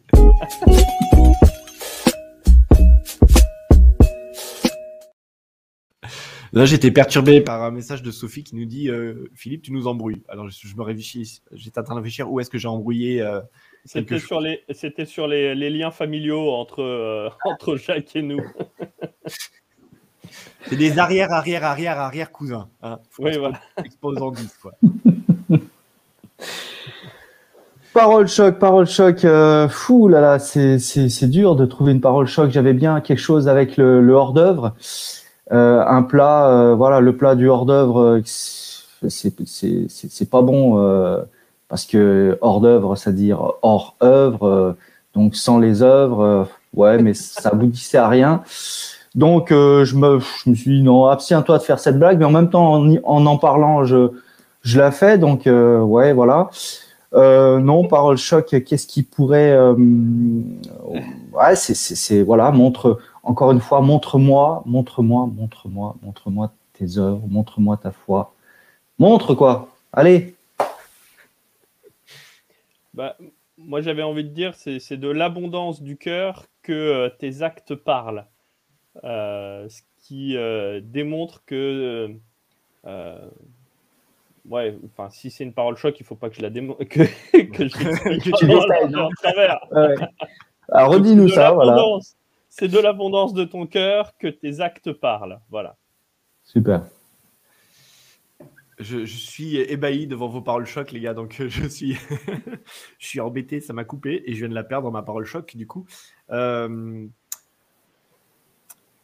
Là, 6.53 6.65
j'étais 6.65 6.91
perturbé 6.91 7.41
par 7.41 7.63
un 7.63 7.71
message 7.71 8.03
de 8.03 8.11
Sophie 8.11 8.43
qui 8.43 8.55
nous 8.55 8.65
dit 8.65 8.89
euh, 8.89 9.31
Philippe, 9.33 9.63
tu 9.63 9.71
nous 9.71 9.87
embrouilles. 9.87 10.21
Alors, 10.27 10.47
je, 10.49 10.75
me 10.75 10.83
réfléchis, 10.83 11.41
j'étais 11.53 11.79
en 11.79 11.83
train 11.83 11.95
de 11.95 11.99
réfléchir 11.99 12.31
où 12.31 12.39
est-ce 12.39 12.51
que 12.51 12.59
j'ai 12.59 12.67
embrouillé. 12.67 13.21
Euh, 13.21 13.41
c'était 13.85 14.19
sur, 14.19 14.39
les, 14.39 14.63
c'était 14.71 15.05
sur 15.05 15.27
les, 15.27 15.55
les, 15.55 15.69
liens 15.69 15.91
familiaux 15.91 16.51
entre, 16.51 16.81
euh, 16.81 17.29
entre 17.45 17.75
Jacques 17.75 18.15
et 18.15 18.21
nous. 18.21 18.41
C'est 20.67 20.75
des 20.75 20.99
arrière, 20.99 21.31
arrière, 21.31 21.63
arrière, 21.63 21.99
arrière 21.99 22.31
cousins. 22.31 22.69
Hein. 22.83 22.99
Oui, 23.19 23.37
voilà. 23.37 23.59
Exposant 23.83 24.31
10, 24.31 24.57
quoi. 24.61 24.71
Parole 27.93 28.29
choc, 28.29 28.57
parole 28.57 28.87
choc. 28.87 29.25
Euh, 29.25 29.67
fou 29.67 30.07
là 30.07 30.21
là, 30.21 30.39
c'est, 30.39 30.79
c'est, 30.79 31.09
c'est 31.09 31.27
dur 31.27 31.57
de 31.57 31.65
trouver 31.65 31.91
une 31.91 31.99
parole 31.99 32.25
choc. 32.25 32.49
J'avais 32.49 32.71
bien 32.71 33.01
quelque 33.01 33.19
chose 33.19 33.49
avec 33.49 33.75
le, 33.75 33.99
le 33.99 34.13
hors 34.13 34.31
d'œuvre. 34.31 34.75
Euh, 35.51 35.83
un 35.85 36.03
plat, 36.03 36.47
euh, 36.47 36.75
voilà, 36.75 37.01
le 37.01 37.17
plat 37.17 37.35
du 37.35 37.49
hors 37.49 37.65
d'œuvre, 37.65 38.21
c'est, 38.23 39.09
c'est, 39.09 39.33
c'est, 39.45 39.87
c'est 39.89 40.29
pas 40.29 40.41
bon 40.41 40.79
euh, 40.79 41.21
parce 41.71 41.85
que 41.85 42.37
hors 42.41 42.59
d'œuvre, 42.59 42.97
c'est-à-dire 42.97 43.41
hors 43.61 43.95
œuvre, 44.03 44.75
donc 45.15 45.35
sans 45.35 45.57
les 45.57 45.81
œuvres, 45.81 46.47
ouais, 46.75 47.01
mais 47.01 47.13
ça 47.13 47.49
aboutissait 47.49 47.97
à 47.97 48.09
rien. 48.09 48.43
Donc 49.15 49.47
je 49.49 49.95
me, 49.95 50.19
je 50.19 50.49
me 50.49 50.55
suis 50.55 50.79
dit 50.79 50.83
non, 50.83 51.05
abstiens-toi 51.05 51.57
de 51.57 51.63
faire 51.63 51.79
cette 51.79 51.97
blague, 51.97 52.19
mais 52.19 52.25
en 52.25 52.31
même 52.31 52.49
temps 52.49 52.73
en 52.73 53.25
en, 53.25 53.37
parlant, 53.37 53.85
je, 53.85 54.09
je 54.63 54.79
la 54.79 54.91
fais. 54.91 55.17
Donc 55.17 55.45
ouais, 55.45 56.11
voilà. 56.11 56.49
Euh, 57.13 57.59
non, 57.59 57.87
parole 57.87 58.17
choc, 58.17 58.55
qu'est-ce 58.65 58.87
qui 58.87 59.03
pourrait. 59.03 59.51
Euh, 59.51 59.73
ouais, 61.33 61.55
c'est, 61.55 62.21
voilà, 62.21 62.51
montre, 62.51 62.99
encore 63.23 63.51
une 63.51 63.59
fois, 63.59 63.81
montre-moi, 63.81 64.63
montre-moi, 64.65 65.29
montre-moi, 65.35 65.95
montre-moi 66.03 66.51
tes 66.73 66.97
œuvres, 66.97 67.21
montre-moi 67.27 67.77
ta 67.77 67.91
foi. 67.91 68.33
Montre 68.97 69.33
quoi 69.33 69.69
Allez 69.93 70.35
bah, 72.93 73.17
Moi, 73.57 73.81
j'avais 73.81 74.03
envie 74.03 74.23
de 74.23 74.29
dire, 74.29 74.55
c'est, 74.55 74.79
c'est 74.79 74.97
de 74.97 75.09
l'abondance 75.09 75.81
du 75.81 75.97
cœur 75.97 76.45
que 76.61 76.71
euh, 76.71 77.09
tes 77.09 77.41
actes 77.41 77.75
parlent. 77.75 78.25
ce 79.03 79.81
qui 79.99 80.35
démontre 80.83 81.43
que 81.45 82.19
ouais, 84.49 84.77
enfin, 84.85 85.09
si 85.09 85.29
c'est 85.29 85.43
une 85.43 85.53
parole 85.53 85.77
choc, 85.77 85.99
il 85.99 86.05
faut 86.05 86.15
pas 86.15 86.29
que 86.29 86.35
je 86.35 86.41
la 86.41 86.49
démo... 86.49 86.75
que, 86.89 87.03
que 87.43 87.67
je 87.67 87.75
que 88.19 88.37
tu 88.37 88.45
détailles. 88.45 88.93
Alors, 90.69 90.91
redis-nous 90.93 91.29
ça, 91.29 91.51
voilà. 91.51 91.81
C'est 92.49 92.67
de 92.67 92.79
l'abondance 92.79 93.33
de 93.33 93.45
ton 93.45 93.65
cœur 93.65 94.17
que 94.17 94.27
tes 94.27 94.59
actes 94.59 94.91
parlent, 94.91 95.39
voilà. 95.49 95.77
Super. 96.43 96.83
Je, 98.81 99.05
suis 99.05 99.57
ébahi 99.57 100.07
devant 100.07 100.27
vos 100.27 100.41
paroles 100.41 100.65
choc, 100.65 100.91
les 100.91 100.99
gars. 100.99 101.13
Donc, 101.13 101.41
je 101.47 101.67
suis, 101.67 101.93
je 102.99 103.07
suis 103.07 103.19
embêté, 103.19 103.61
ça 103.61 103.73
m'a 103.73 103.83
coupé 103.83 104.23
et 104.25 104.33
je 104.33 104.39
viens 104.39 104.49
de 104.49 104.55
la 104.55 104.63
perdre 104.63 104.91
ma 104.91 105.03
parole 105.03 105.25
choc, 105.25 105.55
du 105.55 105.67
coup. 105.67 105.85
Euh... 106.31 107.07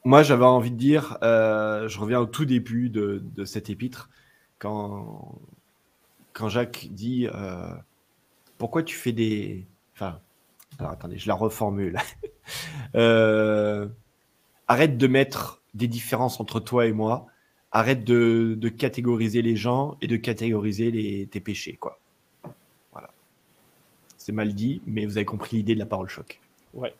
Moi, 0.03 0.23
j'avais 0.23 0.45
envie 0.45 0.71
de 0.71 0.77
dire, 0.77 1.17
euh, 1.21 1.89
je 1.89 1.99
reviens 1.99 2.21
au 2.21 2.25
tout 2.25 2.45
début 2.45 2.89
de, 2.89 3.21
de 3.35 3.43
cet 3.43 3.69
épître 3.69 4.09
quand, 4.57 5.37
quand 6.31 6.49
Jacques 6.49 6.87
dit 6.91 7.27
euh, 7.27 7.73
Pourquoi 8.57 8.83
tu 8.83 8.95
fais 8.95 9.11
des. 9.11 9.67
Enfin, 9.93 10.19
alors 10.79 10.91
attendez, 10.91 11.17
je 11.17 11.27
la 11.27 11.33
reformule. 11.33 11.97
euh, 12.95 13.87
arrête 14.67 14.97
de 14.97 15.07
mettre 15.07 15.61
des 15.73 15.87
différences 15.87 16.39
entre 16.39 16.59
toi 16.59 16.85
et 16.85 16.93
moi. 16.93 17.27
Arrête 17.77 18.03
de, 18.03 18.69
catégoriser 18.69 19.41
les 19.41 19.55
gens 19.55 19.97
et 20.01 20.07
de 20.07 20.17
catégoriser 20.17 21.27
tes 21.29 21.39
péchés. 21.39 21.77
Quoi. 21.79 21.99
Voilà. 22.91 23.09
C'est 24.17 24.31
mal 24.31 24.53
dit, 24.53 24.81
mais 24.85 25.05
vous 25.05 25.17
avez 25.17 25.25
compris 25.25 25.57
l'idée 25.57 25.75
de 25.75 25.79
la 25.79 25.85
parole 25.85 26.09
choc. 26.09 26.39
Ouais, 26.73 26.93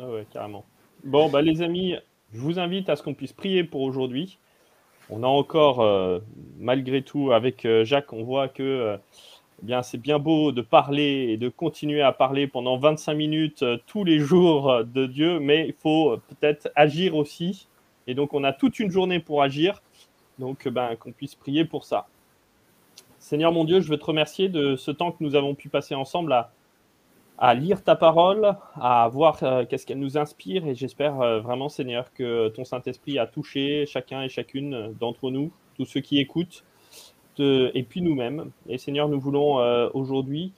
ah 0.00 0.08
ouais 0.08 0.26
carrément. 0.32 0.64
Bon, 1.04 1.28
bah, 1.28 1.42
les 1.42 1.62
amis, 1.62 1.94
je 2.32 2.40
vous 2.40 2.58
invite 2.58 2.88
à 2.88 2.96
ce 2.96 3.02
qu'on 3.02 3.14
puisse 3.14 3.32
prier 3.32 3.64
pour 3.64 3.82
aujourd'hui 3.82 4.38
on 5.10 5.22
a 5.22 5.26
encore, 5.26 5.80
euh, 5.80 6.18
malgré 6.58 7.02
tout, 7.02 7.32
avec 7.32 7.64
euh, 7.64 7.84
Jacques, 7.84 8.12
on 8.12 8.24
voit 8.24 8.48
que 8.48 8.62
euh, 8.62 8.96
eh 9.62 9.66
bien, 9.66 9.82
c'est 9.82 9.98
bien 9.98 10.18
beau 10.18 10.52
de 10.52 10.62
parler 10.62 11.28
et 11.30 11.36
de 11.36 11.48
continuer 11.48 12.02
à 12.02 12.12
parler 12.12 12.46
pendant 12.46 12.76
25 12.76 13.14
minutes 13.14 13.64
tous 13.86 14.04
les 14.04 14.18
jours 14.18 14.84
de 14.84 15.06
Dieu, 15.06 15.40
mais 15.40 15.66
il 15.68 15.74
faut 15.74 16.18
peut-être 16.28 16.70
agir 16.74 17.16
aussi. 17.16 17.68
Et 18.06 18.14
donc, 18.14 18.34
on 18.34 18.44
a 18.44 18.52
toute 18.52 18.78
une 18.80 18.90
journée 18.90 19.18
pour 19.18 19.42
agir. 19.42 19.82
Donc, 20.38 20.68
ben, 20.68 20.96
qu'on 20.96 21.12
puisse 21.12 21.34
prier 21.34 21.64
pour 21.64 21.84
ça. 21.84 22.06
Seigneur 23.26 23.50
mon 23.50 23.64
Dieu, 23.64 23.80
je 23.80 23.88
veux 23.88 23.98
te 23.98 24.04
remercier 24.04 24.48
de 24.48 24.76
ce 24.76 24.92
temps 24.92 25.10
que 25.10 25.24
nous 25.24 25.34
avons 25.34 25.56
pu 25.56 25.68
passer 25.68 25.96
ensemble 25.96 26.32
à, 27.38 27.54
lire 27.54 27.82
ta 27.82 27.96
parole, 27.96 28.54
à 28.80 29.08
voir 29.08 29.38
euh, 29.42 29.64
qu'est-ce 29.64 29.84
qu'elle 29.84 29.98
nous 29.98 30.16
inspire. 30.16 30.66
Et 30.66 30.76
j'espère 30.76 31.20
euh, 31.20 31.40
vraiment, 31.40 31.68
Seigneur, 31.68 32.12
que 32.12 32.48
ton 32.50 32.64
Saint-Esprit 32.64 33.18
a 33.18 33.26
touché 33.26 33.84
chacun 33.86 34.22
et 34.22 34.28
chacune 34.28 34.94
d'entre 35.00 35.30
nous, 35.30 35.50
tous 35.76 35.86
ceux 35.86 36.00
qui 36.00 36.20
écoutent, 36.20 36.62
et 37.40 37.82
puis 37.82 38.00
nous-mêmes. 38.00 38.52
Et 38.68 38.78
Seigneur, 38.78 39.08
nous 39.08 39.18
voulons 39.18 39.58
euh, 39.58 39.88
aujourd'hui 39.92 40.52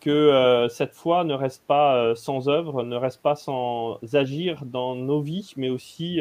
que 0.00 0.66
cette 0.70 0.94
foi 0.94 1.24
ne 1.24 1.34
reste 1.34 1.66
pas 1.66 2.14
sans 2.14 2.48
œuvre, 2.48 2.84
ne 2.84 2.96
reste 2.96 3.20
pas 3.20 3.34
sans 3.34 3.98
agir 4.14 4.64
dans 4.64 4.94
nos 4.94 5.20
vies, 5.20 5.52
mais 5.56 5.68
aussi 5.68 6.20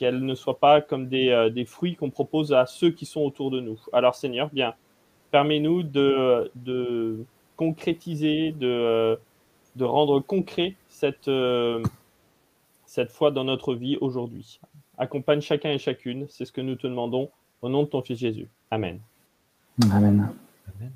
qu'elle 0.00 0.24
ne 0.24 0.34
soit 0.34 0.58
pas 0.58 0.80
comme 0.80 1.08
des, 1.08 1.50
des 1.54 1.66
fruits 1.66 1.94
qu'on 1.94 2.08
propose 2.08 2.54
à 2.54 2.64
ceux 2.64 2.90
qui 2.90 3.04
sont 3.04 3.20
autour 3.20 3.50
de 3.50 3.60
nous. 3.60 3.78
Alors 3.92 4.14
Seigneur, 4.14 4.48
bien, 4.48 4.72
permets-nous 5.30 5.82
de, 5.82 6.50
de 6.54 7.22
concrétiser, 7.56 8.52
de, 8.52 8.66
euh, 8.66 9.16
de 9.76 9.84
rendre 9.84 10.20
concret 10.20 10.76
cette, 10.88 11.28
euh, 11.28 11.82
cette 12.86 13.10
foi 13.10 13.30
dans 13.30 13.44
notre 13.44 13.74
vie 13.74 13.98
aujourd'hui. 14.00 14.58
Accompagne 14.96 15.42
chacun 15.42 15.70
et 15.70 15.78
chacune, 15.78 16.24
c'est 16.30 16.46
ce 16.46 16.52
que 16.52 16.62
nous 16.62 16.76
te 16.76 16.86
demandons 16.86 17.28
au 17.60 17.68
nom 17.68 17.82
de 17.82 17.88
ton 17.88 18.00
Fils 18.00 18.18
Jésus. 18.18 18.48
Amen. 18.70 19.00
Amen. 19.92 20.32
Amen. 20.80 20.92